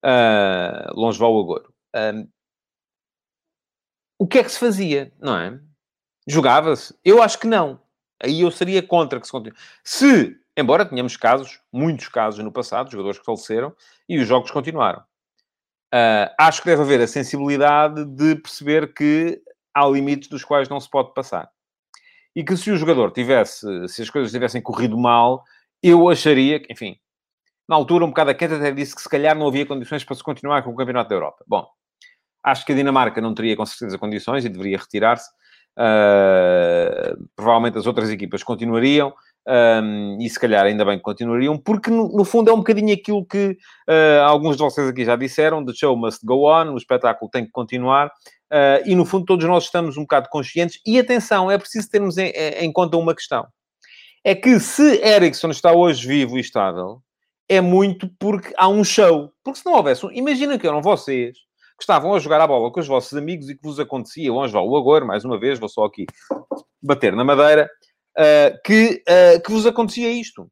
Uh, 0.03 0.93
longe 0.93 1.19
vá 1.19 1.27
o 1.27 1.41
agouro. 1.41 1.73
Uh, 1.93 2.29
o 4.17 4.25
que 4.25 4.39
é 4.39 4.43
que 4.43 4.51
se 4.51 4.59
fazia, 4.59 5.11
não 5.19 5.37
é? 5.37 5.59
Jogava-se? 6.25 6.97
Eu 7.03 7.21
acho 7.21 7.37
que 7.37 7.47
não. 7.47 7.81
Aí 8.23 8.39
eu 8.39 8.51
seria 8.51 8.81
contra 8.81 9.19
que 9.19 9.25
se 9.25 9.31
continue. 9.31 9.57
Se, 9.83 10.33
embora 10.55 10.85
tenhamos 10.85 11.17
casos, 11.17 11.59
muitos 11.73 12.07
casos 12.07 12.41
no 12.41 12.53
passado, 12.53 12.89
jogadores 12.89 13.19
que 13.19 13.25
faleceram, 13.25 13.75
e 14.07 14.17
os 14.17 14.25
jogos 14.25 14.49
continuaram. 14.49 15.01
Uh, 15.93 16.31
acho 16.39 16.61
que 16.61 16.69
deve 16.69 16.83
haver 16.83 17.01
a 17.01 17.07
sensibilidade 17.07 18.05
de 18.05 18.35
perceber 18.35 18.93
que 18.93 19.41
há 19.73 19.85
limites 19.85 20.29
dos 20.29 20.45
quais 20.45 20.69
não 20.69 20.79
se 20.79 20.89
pode 20.89 21.13
passar 21.13 21.53
e 22.35 22.43
que 22.43 22.57
se 22.57 22.69
o 22.69 22.77
jogador 22.77 23.11
tivesse, 23.11 23.87
se 23.87 24.01
as 24.01 24.09
coisas 24.09 24.31
tivessem 24.31 24.61
corrido 24.61 24.97
mal, 24.97 25.43
eu 25.81 26.09
acharia 26.09 26.59
que, 26.59 26.71
enfim, 26.73 26.97
na 27.67 27.75
altura, 27.75 28.05
um 28.05 28.09
bocado 28.09 28.31
a 28.31 28.33
quente 28.33 28.53
até 28.53 28.71
disse 28.71 28.95
que 28.95 29.01
se 29.01 29.09
calhar 29.09 29.35
não 29.35 29.47
havia 29.47 29.65
condições 29.65 30.03
para 30.03 30.15
se 30.15 30.23
continuar 30.23 30.63
com 30.63 30.71
o 30.71 30.75
Campeonato 30.75 31.09
da 31.09 31.15
Europa. 31.15 31.43
Bom, 31.47 31.65
acho 32.43 32.65
que 32.65 32.73
a 32.73 32.75
Dinamarca 32.75 33.21
não 33.21 33.33
teria 33.33 33.55
com 33.55 33.65
certeza 33.65 33.97
condições 33.97 34.45
e 34.45 34.49
deveria 34.49 34.77
retirar-se. 34.77 35.29
Uh, 35.77 37.27
provavelmente 37.35 37.77
as 37.77 37.85
outras 37.85 38.09
equipas 38.09 38.43
continuariam. 38.43 39.13
Um, 39.47 40.17
e 40.19 40.27
se 40.27 40.39
calhar 40.39 40.65
ainda 40.65 40.83
bem 40.83 40.97
que 40.97 41.03
continuariam, 41.03 41.55
porque 41.55 41.91
no, 41.91 42.07
no 42.07 42.25
fundo 42.25 42.49
é 42.49 42.53
um 42.53 42.57
bocadinho 42.57 42.91
aquilo 42.91 43.23
que 43.23 43.55
uh, 43.87 44.23
alguns 44.23 44.57
de 44.57 44.63
vocês 44.63 44.87
aqui 44.87 45.05
já 45.05 45.15
disseram: 45.15 45.63
the 45.63 45.71
show 45.71 45.95
must 45.95 46.25
go 46.25 46.49
on, 46.49 46.73
o 46.73 46.77
espetáculo 46.77 47.29
tem 47.29 47.45
que 47.45 47.51
continuar, 47.51 48.11
uh, 48.55 48.81
e 48.85 48.95
no 48.95 49.05
fundo 49.05 49.25
todos 49.25 49.45
nós 49.45 49.65
estamos 49.65 49.97
um 49.97 50.01
bocado 50.01 50.29
conscientes. 50.29 50.79
E 50.85 50.97
atenção, 50.97 51.51
é 51.51 51.57
preciso 51.57 51.89
termos 51.89 52.17
em, 52.17 52.29
em 52.29 52.71
conta 52.71 52.95
uma 52.95 53.13
questão: 53.13 53.45
é 54.23 54.33
que 54.33 54.59
se 54.59 55.05
Ericsson 55.05 55.49
está 55.49 55.73
hoje 55.73 56.07
vivo 56.07 56.37
e 56.37 56.41
estável, 56.41 57.01
é 57.47 57.61
muito 57.61 58.09
porque 58.19 58.53
há 58.57 58.67
um 58.67 58.83
show. 58.83 59.31
Porque 59.43 59.59
se 59.59 59.65
não 59.65 59.73
houvesse 59.73 60.05
um... 60.05 60.11
Imagina 60.11 60.57
que 60.57 60.67
eram 60.67 60.81
vocês 60.81 61.37
que 61.77 61.83
estavam 61.83 62.13
a 62.13 62.19
jogar 62.19 62.39
a 62.39 62.47
bola 62.47 62.71
com 62.71 62.79
os 62.79 62.87
vossos 62.87 63.17
amigos 63.17 63.49
e 63.49 63.55
que 63.55 63.61
vos 63.61 63.79
acontecia, 63.79 64.31
o 64.31 64.41
Anjo 64.41 64.57
o 64.57 64.77
Agor, 64.77 65.05
mais 65.05 65.25
uma 65.25 65.37
vez, 65.37 65.59
vou 65.59 65.67
só 65.67 65.83
aqui 65.83 66.05
bater 66.81 67.13
na 67.13 67.23
madeira, 67.23 67.69
uh, 68.17 68.61
que, 68.63 69.03
uh, 69.07 69.41
que 69.43 69.51
vos 69.51 69.65
acontecia 69.65 70.09
isto. 70.09 70.49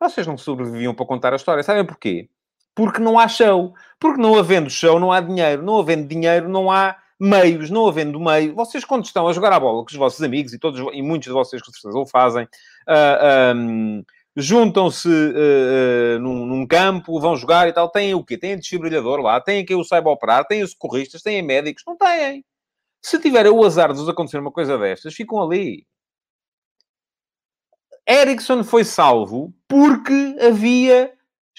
Vocês 0.00 0.26
não 0.26 0.36
sobreviviam 0.36 0.94
para 0.94 1.06
contar 1.06 1.32
a 1.32 1.36
história. 1.36 1.62
Sabem 1.62 1.84
porquê? 1.84 2.28
Porque 2.80 2.98
não 2.98 3.18
há 3.18 3.28
show. 3.28 3.74
Porque 3.98 4.18
não 4.18 4.38
havendo 4.38 4.70
show, 4.70 4.98
não 4.98 5.12
há 5.12 5.20
dinheiro. 5.20 5.62
Não 5.62 5.78
havendo 5.78 6.08
dinheiro, 6.08 6.48
não 6.48 6.70
há 6.70 6.96
meios. 7.20 7.68
Não 7.68 7.86
havendo 7.86 8.18
meio. 8.18 8.54
Vocês, 8.54 8.86
quando 8.86 9.04
estão 9.04 9.28
a 9.28 9.34
jogar 9.34 9.52
a 9.52 9.60
bola 9.60 9.84
com 9.84 9.90
os 9.90 9.96
vossos 9.96 10.22
amigos, 10.22 10.54
e, 10.54 10.58
todos, 10.58 10.80
e 10.94 11.02
muitos 11.02 11.26
de 11.26 11.34
vocês 11.34 11.60
com 11.60 11.70
certeza 11.70 11.98
o 11.98 12.06
fazem, 12.06 12.44
uh, 12.44 13.54
um, 13.54 14.02
juntam-se 14.34 15.10
uh, 15.10 16.16
uh, 16.16 16.18
num, 16.20 16.46
num, 16.46 16.66
campo, 16.66 17.20
vão 17.20 17.36
jogar 17.36 17.68
e 17.68 17.72
tal. 17.74 17.90
Têm 17.90 18.14
o 18.14 18.24
quê? 18.24 18.38
Têm 18.38 18.56
desfibrilhador 18.56 19.20
lá, 19.20 19.38
têm 19.42 19.62
quem 19.62 19.76
o 19.76 19.84
saiba 19.84 20.08
operar, 20.08 20.46
têm 20.46 20.62
os 20.62 20.70
socorristas, 20.70 21.20
têm 21.20 21.42
médicos. 21.42 21.82
Não 21.86 21.98
têm. 21.98 22.42
Se 23.02 23.20
tiverem 23.20 23.52
o 23.52 23.62
azar 23.62 23.92
de 23.92 23.98
vos 23.98 24.08
acontecer 24.08 24.38
uma 24.38 24.50
coisa 24.50 24.78
destas, 24.78 25.12
ficam 25.12 25.42
ali. 25.42 25.86
Ericsson 28.08 28.64
foi 28.64 28.84
salvo 28.84 29.52
porque 29.68 30.34
havia 30.40 31.12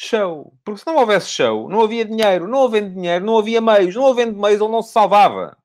show. 0.06 0.54
Porque 0.64 0.80
se 0.80 0.88
não 0.88 0.98
houvesse 0.98 1.30
show, 1.30 1.70
não 1.70 1.82
havia 1.82 2.06
dinheiro. 2.06 2.48
Não 2.48 2.64
havendo 2.64 2.94
dinheiro, 2.94 3.26
não 3.26 3.38
havia 3.38 3.62
meios. 3.62 3.96
Não 3.96 4.08
havendo 4.08 4.40
meios, 4.40 4.62
ele 4.62 4.72
não 4.72 4.82
se 4.82 4.92
salvava. 4.92 5.58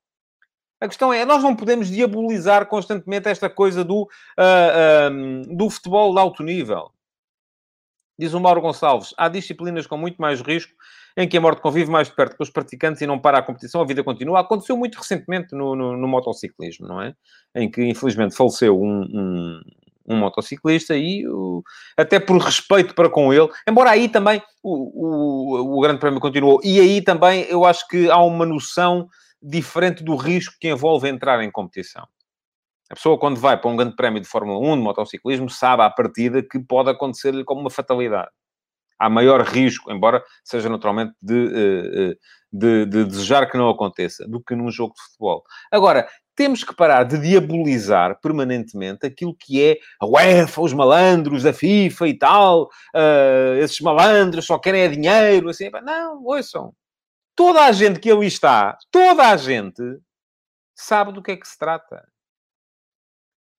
A 0.79 0.87
questão 0.87 1.11
é, 1.11 1.25
nós 1.25 1.41
não 1.41 1.55
podemos 1.55 1.87
diabolizar 1.89 2.67
constantemente 2.67 3.27
esta 3.27 3.49
coisa 3.49 3.83
do, 3.83 4.03
uh, 4.03 5.55
do 5.55 5.69
futebol 5.69 6.13
de 6.13 6.19
alto 6.19 6.43
nível. 6.43 6.91
Diz 8.19 8.33
o 8.33 8.39
Mauro 8.39 8.61
Gonçalves, 8.61 9.13
há 9.17 9.27
disciplinas 9.29 9.85
com 9.85 9.97
muito 9.97 10.21
mais 10.21 10.41
risco 10.41 10.73
em 11.15 11.27
que 11.27 11.35
a 11.35 11.41
morte 11.41 11.61
convive 11.61 11.89
mais 11.89 12.09
perto 12.09 12.37
com 12.37 12.43
os 12.43 12.49
praticantes 12.51 13.01
e 13.01 13.07
não 13.07 13.17
para 13.17 13.39
a 13.39 13.41
competição, 13.41 13.81
a 13.81 13.85
vida 13.85 14.03
continua. 14.03 14.39
Aconteceu 14.39 14.77
muito 14.77 14.99
recentemente 14.99 15.55
no, 15.55 15.75
no, 15.75 15.97
no 15.97 16.07
motociclismo, 16.07 16.87
não 16.87 17.01
é? 17.01 17.15
Em 17.55 17.69
que, 17.69 17.83
infelizmente, 17.83 18.35
faleceu 18.35 18.79
um, 18.79 19.01
um, 19.01 19.61
um 20.07 20.17
motociclista 20.17 20.95
e 20.95 21.25
até 21.97 22.19
por 22.19 22.37
respeito 22.37 22.95
para 22.95 23.09
com 23.09 23.33
ele, 23.33 23.49
embora 23.67 23.91
aí 23.91 24.07
também 24.07 24.41
o, 24.63 25.57
o, 25.57 25.77
o 25.77 25.81
Grande 25.81 25.99
Prémio 25.99 26.19
continuou, 26.19 26.61
e 26.63 26.79
aí 26.79 27.01
também 27.01 27.43
eu 27.49 27.65
acho 27.65 27.87
que 27.87 28.09
há 28.09 28.21
uma 28.23 28.45
noção 28.45 29.09
diferente 29.41 30.03
do 30.03 30.15
risco 30.15 30.55
que 30.59 30.69
envolve 30.69 31.07
entrar 31.07 31.43
em 31.43 31.51
competição. 31.51 32.07
A 32.89 32.95
pessoa, 32.95 33.19
quando 33.19 33.39
vai 33.39 33.59
para 33.59 33.69
um 33.69 33.75
grande 33.75 33.95
prémio 33.95 34.21
de 34.21 34.27
Fórmula 34.27 34.59
1, 34.59 34.77
de 34.77 34.81
motociclismo, 34.81 35.49
sabe 35.49 35.83
à 35.83 35.89
partida 35.89 36.41
que 36.41 36.57
pode 36.57 36.89
acontecer-lhe 36.89 37.43
como 37.43 37.61
uma 37.61 37.69
fatalidade. 37.69 38.31
Há 38.97 39.09
maior 39.09 39.41
risco, 39.41 39.91
embora 39.91 40.23
seja 40.43 40.69
naturalmente 40.69 41.13
de, 41.21 41.35
eh, 41.35 42.11
eh, 42.11 42.15
de, 42.51 42.85
de, 42.85 43.05
desejar 43.05 43.51
que 43.51 43.57
não 43.57 43.69
aconteça, 43.69 44.27
do 44.27 44.41
que 44.41 44.55
num 44.55 44.71
jogo 44.71 44.93
de 44.95 45.01
futebol. 45.03 45.43
Agora, 45.71 46.07
temos 46.37 46.63
que 46.63 46.73
parar 46.73 47.03
de 47.03 47.17
diabolizar 47.17 48.21
permanentemente 48.21 49.07
aquilo 49.07 49.35
que 49.35 49.61
é 49.61 49.79
a 49.99 50.05
UEFA, 50.05 50.61
os 50.61 50.71
malandros, 50.71 51.47
a 51.47 51.51
FIFA 51.51 52.07
e 52.07 52.13
tal. 52.13 52.69
Uh, 52.95 53.57
esses 53.59 53.81
malandros 53.81 54.45
só 54.45 54.59
querem 54.59 54.81
é 54.81 54.87
dinheiro. 54.87 55.49
Assim, 55.49 55.71
não, 55.83 56.23
ouçam. 56.23 56.73
Toda 57.35 57.65
a 57.65 57.71
gente 57.71 57.99
que 57.99 58.11
ali 58.11 58.27
está, 58.27 58.77
toda 58.91 59.31
a 59.31 59.35
gente 59.35 59.81
sabe 60.75 61.11
do 61.11 61.23
que 61.23 61.31
é 61.31 61.35
que 61.35 61.47
se 61.47 61.57
trata. 61.57 62.07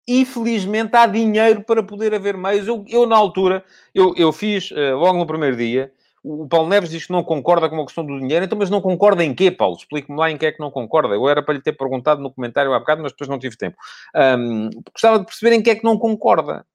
E 0.06 0.24
felizmente 0.24 0.96
há 0.96 1.04
dinheiro 1.04 1.64
para 1.64 1.82
poder 1.82 2.14
haver 2.14 2.36
meios. 2.36 2.68
Eu, 2.68 2.84
eu 2.88 3.06
na 3.06 3.16
altura, 3.16 3.64
eu, 3.92 4.14
eu 4.16 4.32
fiz, 4.32 4.70
uh, 4.70 4.96
logo 4.96 5.18
no 5.18 5.26
primeiro 5.26 5.56
dia, 5.56 5.92
o 6.22 6.48
Paulo 6.48 6.68
Neves 6.68 6.90
diz 6.90 7.06
que 7.06 7.12
não 7.12 7.22
concorda 7.22 7.68
com 7.68 7.80
a 7.80 7.84
questão 7.84 8.04
do 8.04 8.18
dinheiro, 8.18 8.44
então, 8.44 8.58
mas 8.58 8.70
não 8.70 8.80
concorda 8.80 9.24
em 9.24 9.34
quê, 9.34 9.50
Paulo? 9.50 9.76
Explique-me 9.76 10.18
lá 10.18 10.30
em 10.30 10.36
que 10.36 10.46
é 10.46 10.52
que 10.52 10.60
não 10.60 10.70
concorda. 10.70 11.14
Eu 11.14 11.28
era 11.28 11.42
para 11.42 11.54
lhe 11.54 11.62
ter 11.62 11.72
perguntado 11.72 12.20
no 12.20 12.32
comentário 12.32 12.72
há 12.72 12.78
bocado, 12.78 13.02
mas 13.02 13.12
depois 13.12 13.28
não 13.28 13.38
tive 13.38 13.56
tempo. 13.56 13.76
Um, 14.14 14.70
gostava 14.92 15.18
de 15.18 15.24
perceber 15.24 15.54
em 15.54 15.62
que 15.62 15.70
é 15.70 15.74
que 15.74 15.84
não 15.84 15.98
concorda. 15.98 16.66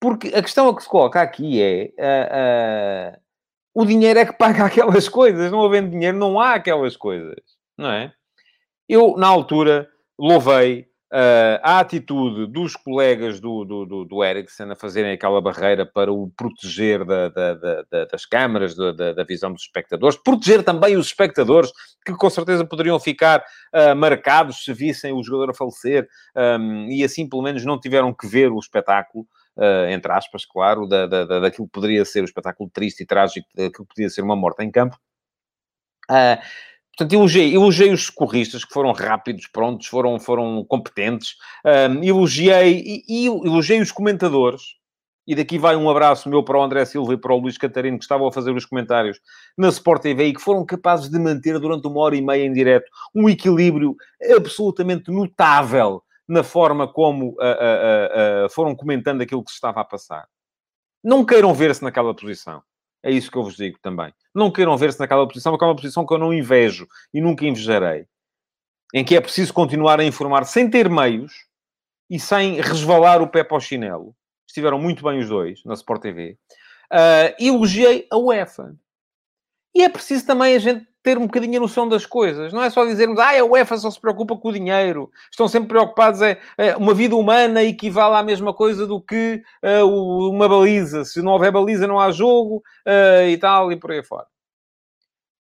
Porque 0.00 0.28
a 0.28 0.42
questão 0.42 0.68
a 0.68 0.76
que 0.76 0.82
se 0.82 0.88
coloca 0.88 1.20
aqui 1.20 1.62
é... 1.62 1.92
Uh, 1.98 3.16
uh, 3.16 3.20
o 3.72 3.84
dinheiro 3.84 4.18
é 4.18 4.26
que 4.26 4.32
paga 4.32 4.64
aquelas 4.66 5.08
coisas. 5.08 5.50
Não 5.50 5.64
havendo 5.64 5.90
dinheiro, 5.90 6.18
não 6.18 6.40
há 6.40 6.54
aquelas 6.54 6.96
coisas. 6.96 7.36
Não 7.78 7.90
é? 7.90 8.12
Eu, 8.88 9.16
na 9.16 9.28
altura, 9.28 9.88
louvei 10.18 10.89
Uh, 11.12 11.58
a 11.64 11.80
atitude 11.80 12.46
dos 12.46 12.76
colegas 12.76 13.40
do, 13.40 13.64
do, 13.64 13.84
do, 13.84 14.04
do 14.04 14.24
Ericsson 14.24 14.70
a 14.70 14.76
fazerem 14.76 15.10
aquela 15.10 15.40
barreira 15.40 15.84
para 15.84 16.12
o 16.12 16.30
proteger 16.36 17.04
da, 17.04 17.28
da, 17.28 17.54
da, 17.54 18.04
das 18.04 18.24
câmaras, 18.24 18.76
da, 18.76 19.24
visão 19.24 19.52
dos 19.52 19.62
espectadores, 19.62 20.16
proteger 20.16 20.62
também 20.62 20.96
os 20.96 21.06
espectadores, 21.06 21.72
que 22.06 22.12
com 22.12 22.30
certeza 22.30 22.64
poderiam 22.64 23.00
ficar 23.00 23.40
uh, 23.74 23.96
marcados 23.96 24.62
se 24.62 24.72
vissem 24.72 25.12
o 25.12 25.20
jogador 25.20 25.50
a 25.50 25.54
falecer, 25.54 26.08
um, 26.60 26.88
e 26.88 27.02
assim 27.02 27.28
pelo 27.28 27.42
menos 27.42 27.64
não 27.64 27.80
tiveram 27.80 28.14
que 28.14 28.28
ver 28.28 28.52
o 28.52 28.58
espetáculo. 28.60 29.26
Uh, 29.56 29.90
entre 29.90 30.12
aspas, 30.12 30.46
claro, 30.46 30.86
da, 30.86 31.08
da, 31.08 31.24
daquilo 31.24 31.66
que 31.66 31.72
poderia 31.72 32.04
ser 32.04 32.20
o 32.20 32.24
espetáculo 32.24 32.70
triste 32.72 33.02
e 33.02 33.06
trágico, 33.06 33.48
daquilo 33.52 33.84
que 33.84 33.94
podia 33.94 34.08
ser 34.08 34.22
uma 34.22 34.36
morte 34.36 34.62
em 34.62 34.70
campo. 34.70 34.96
Uh, 36.08 36.40
Portanto, 37.00 37.14
elogiei, 37.14 37.54
elogiei 37.54 37.90
os 37.94 38.04
socorristas 38.04 38.62
que 38.62 38.74
foram 38.74 38.92
rápidos, 38.92 39.46
prontos, 39.46 39.86
foram, 39.86 40.20
foram 40.20 40.62
competentes. 40.68 41.34
Um, 41.64 42.04
elogiei, 42.04 43.04
e, 43.08 43.24
e 43.24 43.26
elogiei 43.26 43.80
os 43.80 43.90
comentadores. 43.90 44.74
E 45.26 45.34
daqui 45.34 45.58
vai 45.58 45.76
um 45.76 45.88
abraço 45.88 46.28
meu 46.28 46.44
para 46.44 46.58
o 46.58 46.62
André 46.62 46.84
Silva 46.84 47.14
e 47.14 47.16
para 47.16 47.32
o 47.32 47.38
Luís 47.38 47.56
Catarino, 47.56 47.96
que 47.96 48.04
estavam 48.04 48.26
a 48.26 48.32
fazer 48.32 48.50
os 48.50 48.66
comentários 48.66 49.18
na 49.56 49.68
Sport 49.68 50.02
TV 50.02 50.26
e 50.26 50.34
que 50.34 50.42
foram 50.42 50.62
capazes 50.66 51.08
de 51.08 51.18
manter 51.18 51.58
durante 51.58 51.86
uma 51.88 52.00
hora 52.00 52.16
e 52.16 52.20
meia 52.20 52.44
em 52.44 52.52
direto 52.52 52.90
um 53.14 53.30
equilíbrio 53.30 53.96
absolutamente 54.36 55.10
notável 55.10 56.02
na 56.28 56.42
forma 56.42 56.86
como 56.86 57.28
uh, 57.28 57.32
uh, 57.32 58.44
uh, 58.44 58.50
foram 58.50 58.76
comentando 58.76 59.22
aquilo 59.22 59.42
que 59.42 59.50
se 59.50 59.56
estava 59.56 59.80
a 59.80 59.84
passar. 59.86 60.26
Não 61.02 61.24
queiram 61.24 61.54
ver-se 61.54 61.82
naquela 61.82 62.14
posição. 62.14 62.62
É 63.02 63.10
isso 63.10 63.30
que 63.30 63.36
eu 63.36 63.42
vos 63.42 63.56
digo 63.56 63.78
também. 63.80 64.12
Não 64.34 64.50
queiram 64.50 64.76
ver-se 64.76 65.00
naquela 65.00 65.26
posição, 65.26 65.52
porque 65.52 65.64
é 65.64 65.68
uma 65.68 65.76
posição 65.76 66.06
que 66.06 66.12
eu 66.12 66.18
não 66.18 66.32
invejo 66.32 66.86
e 67.12 67.20
nunca 67.20 67.46
invejarei. 67.46 68.06
Em 68.92 69.04
que 69.04 69.16
é 69.16 69.20
preciso 69.20 69.52
continuar 69.52 70.00
a 70.00 70.04
informar 70.04 70.44
sem 70.44 70.68
ter 70.68 70.90
meios 70.90 71.46
e 72.08 72.18
sem 72.18 72.60
resvalar 72.60 73.22
o 73.22 73.28
pé 73.28 73.44
para 73.44 73.56
o 73.56 73.60
chinelo. 73.60 74.14
Estiveram 74.46 74.78
muito 74.78 75.04
bem 75.04 75.20
os 75.20 75.28
dois 75.28 75.64
na 75.64 75.74
Sport 75.74 76.02
TV. 76.02 76.36
Uh, 76.92 77.34
elogiei 77.38 78.06
a 78.10 78.18
UEFA. 78.18 78.74
E 79.74 79.82
é 79.82 79.88
preciso 79.88 80.26
também 80.26 80.56
a 80.56 80.58
gente 80.58 80.89
ter 81.02 81.16
um 81.16 81.26
bocadinho 81.26 81.58
a 81.58 81.60
noção 81.60 81.88
das 81.88 82.04
coisas. 82.04 82.52
Não 82.52 82.62
é 82.62 82.70
só 82.70 82.84
dizermos, 82.84 83.18
ah, 83.18 83.38
a 83.38 83.44
UEFA 83.44 83.76
só 83.78 83.90
se 83.90 84.00
preocupa 84.00 84.36
com 84.36 84.48
o 84.48 84.52
dinheiro. 84.52 85.10
Estão 85.30 85.48
sempre 85.48 85.68
preocupados, 85.68 86.20
é, 86.20 86.38
é 86.58 86.76
uma 86.76 86.94
vida 86.94 87.16
humana 87.16 87.62
equivale 87.62 88.16
à 88.16 88.22
mesma 88.22 88.52
coisa 88.52 88.86
do 88.86 89.00
que 89.00 89.42
uh, 89.64 90.28
uma 90.28 90.48
baliza. 90.48 91.04
Se 91.04 91.22
não 91.22 91.32
houver 91.32 91.52
baliza, 91.52 91.86
não 91.86 91.98
há 91.98 92.10
jogo 92.10 92.62
uh, 92.86 93.28
e 93.28 93.36
tal, 93.38 93.72
e 93.72 93.76
por 93.76 93.92
aí 93.92 94.02
fora. 94.02 94.26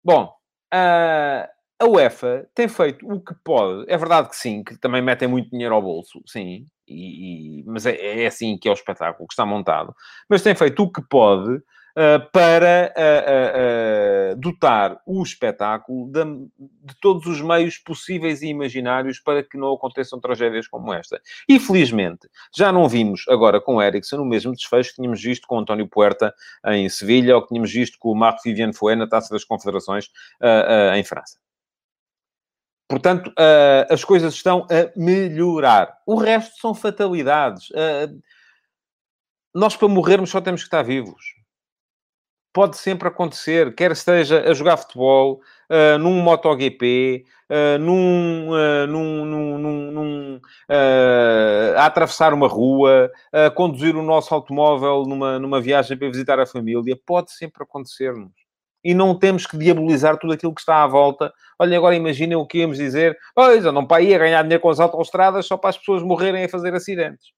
Bom, 0.05 0.33
uh, 0.75 1.49
a 1.79 1.85
UEFA 1.85 2.49
tem 2.55 2.69
feito 2.69 3.07
o 3.07 3.21
que 3.21 3.35
pode. 3.45 3.85
É 3.89 3.97
verdade 3.97 4.29
que 4.29 4.37
sim, 4.37 4.65
que 4.65 4.77
também 4.79 5.03
metem 5.03 5.29
muito 5.29 5.51
dinheiro 5.51 5.75
ao 5.75 5.83
bolso, 5.83 6.21
sim. 6.27 6.65
E, 6.89 7.61
e 7.61 7.65
mas 7.67 7.85
é, 7.87 8.23
é 8.23 8.27
assim 8.27 8.57
que 8.57 8.69
é 8.69 8.71
o 8.71 8.75
espetáculo 8.75 9.27
que 9.29 9.35
está 9.35 9.45
montado. 9.45 9.95
Mas 10.29 10.43
tem 10.43 10.55
feito 10.55 10.83
o 10.83 10.91
que 10.91 11.03
pode 11.09 11.61
para 12.31 12.93
uh, 12.95 14.33
uh, 14.33 14.37
dotar 14.37 15.01
o 15.07 15.23
espetáculo 15.23 16.13
de, 16.13 16.47
todos 17.01 17.27
os 17.27 17.41
meios 17.41 17.79
possíveis 17.79 18.43
e 18.43 18.49
imaginários 18.49 19.19
para 19.19 19.43
que 19.43 19.57
não 19.57 19.73
aconteçam 19.73 20.21
tragédias 20.21 20.69
como 20.69 20.93
esta. 20.93 21.19
E, 21.49 21.59
felizmente, 21.59 22.29
já 22.55 22.71
não 22.71 22.87
vimos 22.87 23.25
agora 23.29 23.63
com 23.63 23.81
Ericsson 23.81 24.19
o 24.19 24.27
mesmo 24.27 24.53
desfecho 24.53 24.91
que 24.91 24.97
tínhamos 24.97 25.23
visto 25.23 25.47
com 25.47 25.59
António 25.59 25.89
Puerta 25.89 26.35
em 26.67 26.87
Sevilha 26.91 27.35
ou 27.35 27.41
que 27.41 27.49
tínhamos 27.49 27.73
visto 27.73 27.99
com 27.99 28.11
o 28.11 28.15
Marco 28.15 28.43
Viviane 28.45 28.75
Fouet 28.75 28.99
na 28.99 29.09
Taça 29.09 29.33
das 29.33 29.45
Confederações 29.45 30.11
em 30.95 31.03
França. 31.03 31.39
Portanto, 32.89 33.33
as 33.91 34.05
coisas 34.05 34.35
estão 34.35 34.67
a 34.71 34.99
melhorar. 34.99 35.97
O 36.07 36.17
resto 36.17 36.61
são 36.61 36.75
fatalidades. 36.75 37.69
Nós, 39.55 39.75
para 39.77 39.89
morrermos, 39.89 40.31
só 40.31 40.41
temos 40.41 40.61
que 40.61 40.67
estar 40.67 40.83
vivos 40.83 41.37
pode 42.57 42.79
sempre 42.79 43.07
acontecer, 43.07 43.75
quer 43.75 43.93
esteja 43.93 44.51
a 44.51 44.55
jogar 44.55 44.79
futebol, 44.79 45.43
uh, 45.69 45.99
num 45.99 46.23
MotoGP, 46.23 47.23
uh, 47.51 47.79
num, 47.79 48.49
uh, 48.49 48.87
num, 48.87 49.25
num, 49.27 49.91
num 49.93 50.37
uh, 50.37 51.77
a 51.77 51.85
atravessar 51.85 52.33
uma 52.33 52.49
rua, 52.49 53.11
a 53.31 53.51
conduzir 53.51 53.95
o 53.95 54.03
nosso 54.03 54.35
automóvel 54.35 55.05
numa, 55.05 55.39
numa 55.39 55.61
viagem 55.61 55.99
para 55.99 56.09
visitar 56.09 56.41
a 56.41 56.47
família, 56.47 56.99
pode 57.05 57.31
sempre 57.33 57.63
acontecer-nos. 57.63 58.33
E 58.83 58.95
não 58.95 59.19
temos 59.19 59.47
que 59.47 59.59
diabolizar 59.59 60.17
tudo 60.17 60.33
aquilo 60.33 60.55
que 60.55 60.61
está 60.63 60.83
à 60.83 60.87
volta. 60.87 61.31
Olha, 61.59 61.77
agora 61.77 61.95
imaginem 61.95 62.37
o 62.37 62.47
que 62.47 62.61
íamos 62.61 62.79
dizer. 62.79 63.19
Pois, 63.35 63.65
não 63.65 63.87
para 63.87 64.01
ir 64.01 64.19
ganhar 64.19 64.41
dinheiro 64.43 64.63
com 64.63 64.71
as 64.71 64.81
autoestradas 64.81 65.45
só 65.45 65.59
para 65.59 65.71
as 65.71 65.77
pessoas 65.77 66.03
morrerem 66.03 66.45
a 66.45 66.49
fazer 66.49 66.75
acidentes 66.75 67.36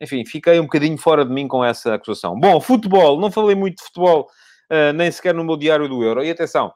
enfim, 0.00 0.24
fiquei 0.24 0.58
um 0.60 0.64
bocadinho 0.64 0.98
fora 0.98 1.24
de 1.24 1.32
mim 1.32 1.48
com 1.48 1.64
essa 1.64 1.94
acusação. 1.94 2.38
Bom, 2.38 2.60
futebol, 2.60 3.18
não 3.18 3.30
falei 3.30 3.54
muito 3.54 3.78
de 3.78 3.84
futebol, 3.84 4.28
uh, 4.70 4.92
nem 4.94 5.10
sequer 5.10 5.34
no 5.34 5.44
meu 5.44 5.56
diário 5.56 5.88
do 5.88 6.02
Euro. 6.02 6.24
E 6.24 6.30
atenção, 6.30 6.72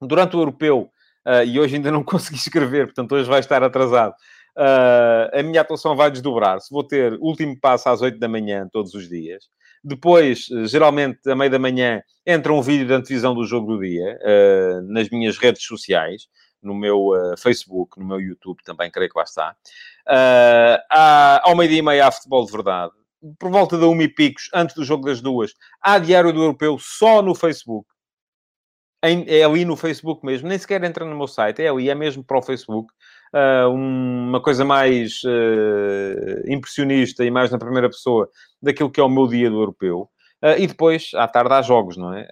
durante 0.00 0.36
o 0.36 0.40
europeu, 0.40 0.90
uh, 1.26 1.44
e 1.44 1.58
hoje 1.60 1.76
ainda 1.76 1.90
não 1.90 2.02
consegui 2.04 2.38
escrever, 2.38 2.86
portanto 2.86 3.12
hoje 3.12 3.28
vai 3.28 3.40
estar 3.40 3.62
atrasado, 3.62 4.12
uh, 4.56 5.38
a 5.38 5.42
minha 5.42 5.60
atuação 5.60 5.94
vai 5.94 6.10
desdobrar-se. 6.10 6.72
Vou 6.72 6.84
ter 6.84 7.14
último 7.20 7.58
passo 7.60 7.88
às 7.88 8.02
8 8.02 8.18
da 8.18 8.28
manhã, 8.28 8.68
todos 8.72 8.94
os 8.94 9.08
dias. 9.08 9.44
Depois, 9.84 10.46
geralmente, 10.64 11.20
à 11.30 11.36
meia 11.36 11.50
da 11.50 11.58
manhã, 11.58 12.02
entra 12.26 12.52
um 12.52 12.60
vídeo 12.60 12.84
de 12.84 12.92
antevisão 12.92 13.32
do 13.32 13.44
jogo 13.44 13.76
do 13.76 13.80
dia, 13.80 14.18
nas 14.88 15.08
minhas 15.08 15.38
redes 15.38 15.62
sociais 15.62 16.22
no 16.68 16.74
meu 16.74 17.08
uh, 17.08 17.36
Facebook, 17.36 17.98
no 17.98 18.06
meu 18.06 18.20
YouTube 18.20 18.62
também, 18.62 18.90
creio 18.90 19.10
que 19.10 19.18
lá 19.18 19.24
está. 19.24 19.56
Uh, 20.06 20.78
há, 20.90 21.42
ao 21.48 21.56
meio-dia 21.56 21.78
e 21.78 21.82
meia 21.82 22.06
há 22.06 22.12
futebol 22.12 22.44
de 22.44 22.52
verdade. 22.52 22.92
Por 23.38 23.50
volta 23.50 23.76
da 23.76 23.86
uma 23.88 24.02
e 24.02 24.08
picos, 24.08 24.48
antes 24.54 24.76
do 24.76 24.84
jogo 24.84 25.04
das 25.04 25.20
duas, 25.20 25.52
há 25.82 25.98
Diário 25.98 26.32
do 26.32 26.40
Europeu 26.40 26.78
só 26.78 27.20
no 27.20 27.34
Facebook. 27.34 27.88
Em, 29.02 29.24
é 29.28 29.44
ali 29.44 29.64
no 29.64 29.76
Facebook 29.76 30.24
mesmo, 30.24 30.48
nem 30.48 30.58
sequer 30.58 30.82
entra 30.82 31.04
no 31.04 31.16
meu 31.16 31.28
site, 31.28 31.62
é 31.62 31.68
ali, 31.68 31.88
é 31.88 31.94
mesmo 31.94 32.22
para 32.22 32.38
o 32.38 32.42
Facebook. 32.42 32.92
Uh, 33.32 33.68
uma 33.68 34.40
coisa 34.40 34.64
mais 34.64 35.22
uh, 35.24 36.50
impressionista 36.50 37.24
e 37.24 37.30
mais 37.30 37.50
na 37.50 37.58
primeira 37.58 37.88
pessoa 37.88 38.28
daquilo 38.62 38.90
que 38.90 39.00
é 39.00 39.02
o 39.02 39.08
meu 39.08 39.26
dia 39.26 39.50
do 39.50 39.60
europeu. 39.60 40.08
Uh, 40.42 40.58
e 40.58 40.66
depois, 40.66 41.10
à 41.14 41.28
tarde, 41.28 41.52
há 41.52 41.62
jogos, 41.62 41.96
não 41.96 42.14
é? 42.14 42.28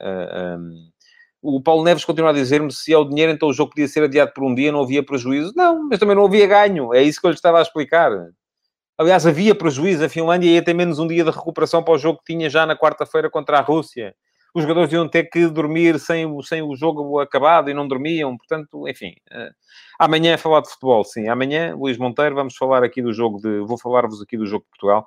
Um, 0.59 0.91
o 1.47 1.61
Paulo 1.61 1.85
Neves 1.85 2.05
continua 2.05 2.31
a 2.31 2.33
dizer-me 2.33 2.73
se 2.73 2.93
é 2.93 2.99
o 2.99 3.05
dinheiro, 3.05 3.31
então 3.31 3.49
o 3.49 3.53
jogo 3.53 3.71
podia 3.71 3.87
ser 3.87 4.03
adiado 4.03 4.33
por 4.35 4.43
um 4.43 4.53
dia, 4.53 4.73
não 4.73 4.83
havia 4.83 5.03
prejuízo. 5.03 5.53
Não, 5.55 5.89
mas 5.89 5.99
também 6.01 6.17
não 6.17 6.27
havia 6.27 6.47
ganho. 6.47 6.93
É 6.93 7.03
isso 7.03 7.21
que 7.21 7.27
eu 7.27 7.31
lhe 7.31 7.37
estava 7.37 7.61
a 7.61 7.63
explicar. 7.63 8.11
Aliás, 8.99 9.27
havia 9.27 9.55
prejuízo. 9.55 10.05
A 10.05 10.09
Finlândia 10.09 10.51
ia 10.51 10.65
ter 10.65 10.75
menos 10.75 10.99
um 10.99 11.07
dia 11.07 11.23
de 11.23 11.31
recuperação 11.31 11.85
para 11.85 11.95
o 11.95 11.99
jogo 11.99 12.19
que 12.19 12.33
tinha 12.33 12.51
já 12.51 12.67
na 12.67 12.77
quarta-feira 12.77 13.31
contra 13.31 13.59
a 13.59 13.61
Rússia. 13.61 14.15
Os 14.55 14.63
jogadores 14.63 14.93
iam 14.93 15.07
ter 15.07 15.25
que 15.25 15.47
dormir 15.49 16.01
sem, 16.01 16.27
sem 16.43 16.63
o 16.63 16.75
jogo 16.75 17.21
acabado 17.21 17.71
e 17.71 17.75
não 17.75 17.87
dormiam. 17.87 18.37
Portanto, 18.37 18.89
enfim. 18.89 19.13
Uh, 19.31 19.53
amanhã 19.99 20.33
é 20.33 20.37
falar 20.37 20.63
de 20.63 20.71
futebol, 20.71 21.05
sim. 21.05 21.29
Amanhã, 21.29 21.77
Luís 21.77 21.99
Monteiro, 21.99 22.35
vamos 22.35 22.57
falar 22.57 22.83
aqui 22.83 23.03
do 23.03 23.13
jogo 23.13 23.39
de... 23.39 23.61
Vou 23.61 23.79
falar-vos 23.79 24.21
aqui 24.21 24.37
do 24.37 24.47
jogo 24.47 24.65
de 24.65 24.71
Portugal. 24.71 25.07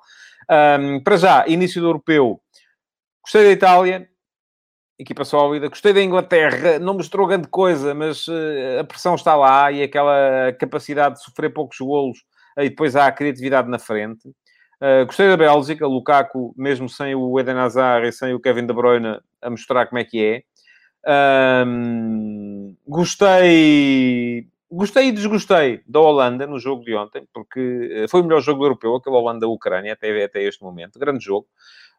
Um, 0.80 1.02
para 1.02 1.16
já, 1.16 1.46
início 1.48 1.82
do 1.82 1.88
Europeu. 1.88 2.40
Gostei 3.22 3.44
da 3.44 3.50
Itália 3.50 4.08
equipa 5.00 5.24
sólida. 5.24 5.68
Gostei 5.68 5.92
da 5.92 6.02
Inglaterra, 6.02 6.78
não 6.78 6.94
mostrou 6.94 7.26
grande 7.26 7.48
coisa, 7.48 7.94
mas 7.94 8.28
uh, 8.28 8.80
a 8.80 8.84
pressão 8.84 9.14
está 9.14 9.34
lá 9.34 9.72
e 9.72 9.82
aquela 9.82 10.52
capacidade 10.58 11.16
de 11.16 11.24
sofrer 11.24 11.50
poucos 11.50 11.78
golos, 11.78 12.18
e 12.58 12.68
depois 12.68 12.94
há 12.94 13.06
a 13.06 13.12
criatividade 13.12 13.68
na 13.68 13.78
frente. 13.78 14.28
Uh, 14.80 15.04
gostei 15.06 15.28
da 15.28 15.36
Bélgica, 15.36 15.86
Lukaku, 15.86 16.54
mesmo 16.56 16.88
sem 16.88 17.14
o 17.14 17.38
Eden 17.38 17.56
Hazard 17.56 18.08
e 18.08 18.12
sem 18.12 18.34
o 18.34 18.40
Kevin 18.40 18.66
De 18.66 18.72
Bruyne, 18.72 19.18
a 19.40 19.50
mostrar 19.50 19.86
como 19.86 19.98
é 19.98 20.04
que 20.04 20.44
é. 21.06 21.64
Um, 21.66 22.76
gostei... 22.86 24.46
Gostei 24.72 25.08
e 25.08 25.12
desgostei 25.12 25.80
da 25.84 25.98
Holanda 25.98 26.46
no 26.46 26.56
jogo 26.60 26.84
de 26.84 26.94
ontem, 26.94 27.26
porque 27.34 27.90
eh, 27.92 28.06
foi 28.08 28.20
o 28.20 28.22
melhor 28.22 28.40
jogo 28.40 28.64
europeu, 28.64 28.94
aquele 28.94 29.16
Holanda-Ucrânia, 29.16 29.94
até, 29.94 30.22
até 30.22 30.44
este 30.44 30.62
momento. 30.62 30.96
Grande 30.96 31.24
jogo. 31.24 31.48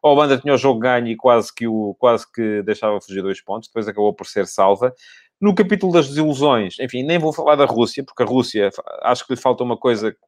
A 0.02 0.08
Holanda 0.08 0.38
tinha 0.38 0.54
o 0.54 0.58
jogo 0.58 0.80
ganho 0.80 1.06
e 1.06 1.16
quase 1.16 1.54
que, 1.54 1.66
o, 1.66 1.94
quase 1.98 2.30
que 2.30 2.62
deixava 2.62 3.00
fugir 3.00 3.22
dois 3.22 3.40
pontos, 3.40 3.68
depois 3.68 3.86
acabou 3.86 4.12
por 4.12 4.26
ser 4.26 4.46
salva. 4.46 4.92
No 5.40 5.54
capítulo 5.54 5.92
das 5.92 6.08
desilusões, 6.08 6.78
enfim, 6.80 7.02
nem 7.02 7.18
vou 7.18 7.32
falar 7.32 7.56
da 7.56 7.64
Rússia, 7.64 8.04
porque 8.04 8.22
a 8.22 8.26
Rússia, 8.26 8.70
acho 9.02 9.26
que 9.26 9.34
lhe 9.34 9.40
falta 9.40 9.62
uma 9.62 9.76
coisa 9.76 10.12
que 10.12 10.18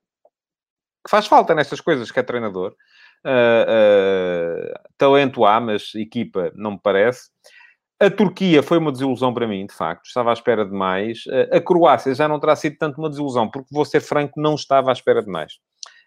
faz 1.08 1.26
falta 1.26 1.54
nestas 1.54 1.80
coisas 1.80 2.10
que 2.10 2.18
é 2.18 2.22
treinador. 2.22 2.74
Uh, 3.24 4.70
uh, 4.70 4.74
talento 4.98 5.44
há, 5.44 5.60
mas 5.60 5.94
equipa 5.94 6.52
não 6.54 6.72
me 6.72 6.80
parece. 6.82 7.30
A 8.00 8.10
Turquia 8.10 8.62
foi 8.62 8.78
uma 8.78 8.92
desilusão 8.92 9.32
para 9.32 9.46
mim, 9.46 9.66
de 9.66 9.74
facto. 9.74 10.06
Estava 10.06 10.30
à 10.30 10.32
espera 10.32 10.64
de 10.64 10.72
mais. 10.72 11.24
Uh, 11.26 11.56
a 11.56 11.60
Croácia 11.60 12.14
já 12.14 12.28
não 12.28 12.40
terá 12.40 12.56
sido 12.56 12.76
tanto 12.76 12.98
uma 12.98 13.08
desilusão, 13.08 13.48
porque 13.48 13.68
vou 13.72 13.84
ser 13.84 14.00
franco, 14.00 14.40
não 14.40 14.54
estava 14.54 14.90
à 14.90 14.92
espera 14.92 15.22
de 15.22 15.30
mais. 15.30 15.54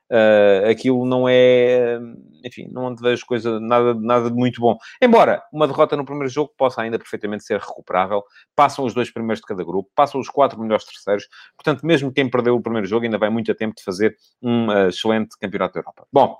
Uh, 0.10 0.70
aquilo 0.70 1.06
não 1.06 1.28
é, 1.28 2.00
enfim, 2.43 2.70
não 2.72 2.96
vejo 2.96 3.26
coisa, 3.26 3.60
nada, 3.60 3.93
nada 3.93 4.30
de 4.30 4.36
muito 4.36 4.62
bom. 4.62 4.78
Embora 5.02 5.43
uma 5.52 5.67
derrota 5.67 5.98
no 5.98 6.06
primeiro 6.06 6.30
jogo 6.30 6.54
possa 6.58 6.82
ainda 6.82 6.98
perfeitamente 6.98 7.43
ser 7.43 7.60
recuperável, 7.60 8.24
passam 8.56 8.86
os 8.86 8.93
dois 8.93 9.12
primeiros 9.12 9.41
de 9.41 9.48
cada 9.48 9.63
grupo, 9.65 9.89
passam 9.93 10.22
os 10.22 10.30
quatro 10.30 10.60
melhores 10.60 10.86
terceiros, 10.86 11.28
portanto, 11.58 11.86
mesmo 11.86 12.12
quem 12.12 12.30
perdeu 12.30 12.56
o 12.56 12.62
primeiro 12.62 12.88
jogo 12.88 13.04
ainda 13.04 13.17
vai 13.17 13.30
muito 13.30 13.52
a 13.52 13.56
tempo 13.56 13.76
de 13.76 13.84
fazer 13.84 14.15
um 14.41 14.70
uh, 14.70 14.88
excelente 14.88 15.38
campeonato 15.39 15.74
da 15.74 15.82
Europa. 15.82 16.08
Bom, 16.12 16.38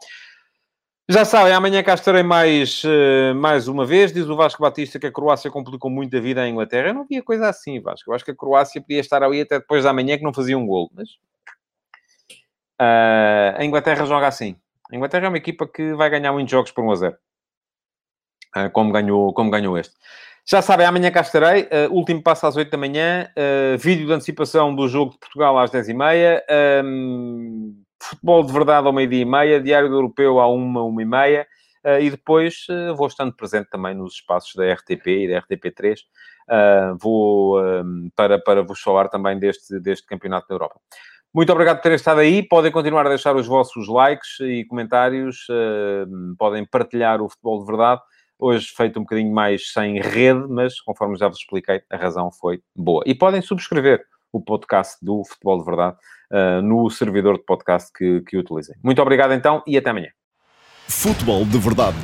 já 1.10 1.24
sabem, 1.24 1.54
amanhã 1.54 1.82
cá 1.84 1.94
estarei 1.94 2.22
mais, 2.22 2.84
uh, 2.84 3.34
mais 3.34 3.70
uma 3.70 3.86
vez. 3.86 4.12
Diz 4.12 4.28
o 4.28 4.36
Vasco 4.36 4.62
Batista 4.62 5.00
que 5.00 5.08
a 5.08 5.12
Croácia 5.12 5.50
complicou 5.50 5.90
muito 5.90 6.18
a 6.18 6.20
vida 6.20 6.42
à 6.42 6.50
Inglaterra. 6.50 6.90
Eu 6.90 6.94
não 6.94 7.08
via 7.08 7.24
coisa 7.24 7.48
assim, 7.48 7.80
Vasco. 7.80 8.12
Eu 8.12 8.16
acho 8.16 8.26
que 8.26 8.32
a 8.32 8.36
Croácia 8.36 8.82
podia 8.82 9.00
estar 9.00 9.24
ali 9.24 9.40
até 9.40 9.58
depois 9.58 9.86
da 9.86 9.94
manhã 9.94 10.18
que 10.18 10.24
não 10.26 10.34
fazia 10.34 10.58
um 10.58 10.68
gol. 10.68 10.92
Mas 10.94 11.08
Uh, 12.80 13.58
a 13.58 13.66
Inglaterra 13.66 14.06
joga 14.06 14.28
assim. 14.28 14.56
A 14.92 14.96
Inglaterra 14.96 15.26
é 15.26 15.30
uma 15.30 15.38
equipa 15.38 15.68
que 15.68 15.94
vai 15.94 16.10
ganhar 16.10 16.32
muitos 16.32 16.52
jogos 16.52 16.72
por 16.72 16.84
1 16.84 16.92
a 16.92 16.96
0. 16.96 17.14
Uh, 17.14 17.18
ah, 18.54 18.70
como, 18.70 18.92
ganhou, 18.92 19.34
como 19.34 19.50
ganhou 19.50 19.78
este. 19.78 19.96
Já 20.50 20.62
sabem, 20.62 20.86
amanhã 20.86 21.12
cá 21.12 21.22
estarei. 21.22 21.64
Uh, 21.64 21.92
último 21.92 22.22
passo 22.22 22.46
às 22.46 22.56
8 22.56 22.70
da 22.70 22.78
manhã. 22.78 23.30
vídeo 23.80 24.06
de 24.06 24.14
antecipação 24.14 24.74
do 24.74 24.88
jogo 24.88 25.14
de 25.14 25.20
Portugal 25.20 25.58
às 25.58 25.72
10h30. 25.72 26.42
Um, 26.86 27.84
futebol 28.00 28.44
de 28.44 28.54
verdade 28.54 28.86
ao 28.88 28.94
meio-dia 28.94 29.22
e 29.22 29.26
meia. 29.26 29.60
Diário 29.60 29.90
do 29.90 29.96
Europeu 29.96 30.40
à 30.40 30.48
1, 30.48 30.88
1 30.88 31.02
e 31.02 31.06
meia. 31.06 31.48
e 32.00 32.10
depois 32.10 32.66
vou 32.96 33.08
estando 33.08 33.34
presente 33.36 33.70
também 33.70 33.96
nos 33.96 34.14
espaços 34.16 34.54
da 34.56 34.72
RTP 34.72 35.08
e 35.08 35.28
da 35.28 35.42
RTP3. 35.42 35.98
vou 37.02 37.60
para, 38.16 38.40
para 38.40 38.64
vos 38.64 38.80
falar 38.80 39.10
também 39.10 39.38
deste, 39.38 39.80
deste 39.80 40.06
Campeonato 40.06 40.48
da 40.48 40.56
Europa. 40.56 40.80
Muito 41.38 41.52
obrigado 41.52 41.78
por 41.78 41.84
terem 41.84 41.98
estado 41.98 42.20
aí. 42.20 42.42
Podem 42.42 42.72
continuar 42.72 43.06
a 43.06 43.10
deixar 43.10 43.36
os 43.36 43.46
vossos 43.46 43.88
likes 43.88 44.40
e 44.40 44.66
comentários. 44.66 45.46
Uh, 45.48 46.36
podem 46.36 46.66
partilhar 46.66 47.22
o 47.22 47.30
futebol 47.30 47.60
de 47.60 47.68
verdade. 47.68 48.02
Hoje 48.40 48.66
feito 48.76 48.98
um 48.98 49.04
bocadinho 49.04 49.32
mais 49.32 49.72
sem 49.72 50.02
rede, 50.02 50.48
mas 50.50 50.82
conforme 50.82 51.16
já 51.16 51.28
vos 51.28 51.38
expliquei, 51.38 51.80
a 51.92 51.96
razão 51.96 52.32
foi 52.32 52.60
boa. 52.76 53.04
E 53.06 53.14
podem 53.14 53.40
subscrever 53.40 54.02
o 54.34 54.42
podcast 54.42 54.98
do 55.00 55.24
Futebol 55.26 55.60
de 55.60 55.66
Verdade 55.66 55.98
uh, 56.32 56.62
no 56.64 56.90
servidor 56.90 57.38
de 57.38 57.46
podcast 57.46 57.92
que, 57.96 58.22
que 58.22 58.36
utilizem. 58.36 58.76
Muito 58.84 59.00
obrigado 59.00 59.32
então 59.32 59.62
e 59.68 59.78
até 59.78 59.92
amanhã. 59.92 60.10
Futebol 60.88 61.46
de 61.46 61.60
Verdade, 61.60 61.98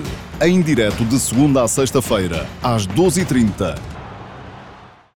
em 0.44 0.62
direto 0.62 1.04
de 1.06 1.18
segunda 1.20 1.64
a 1.64 1.68
sexta-feira, 1.68 2.46
às 2.62 2.86
12h30 2.86 3.93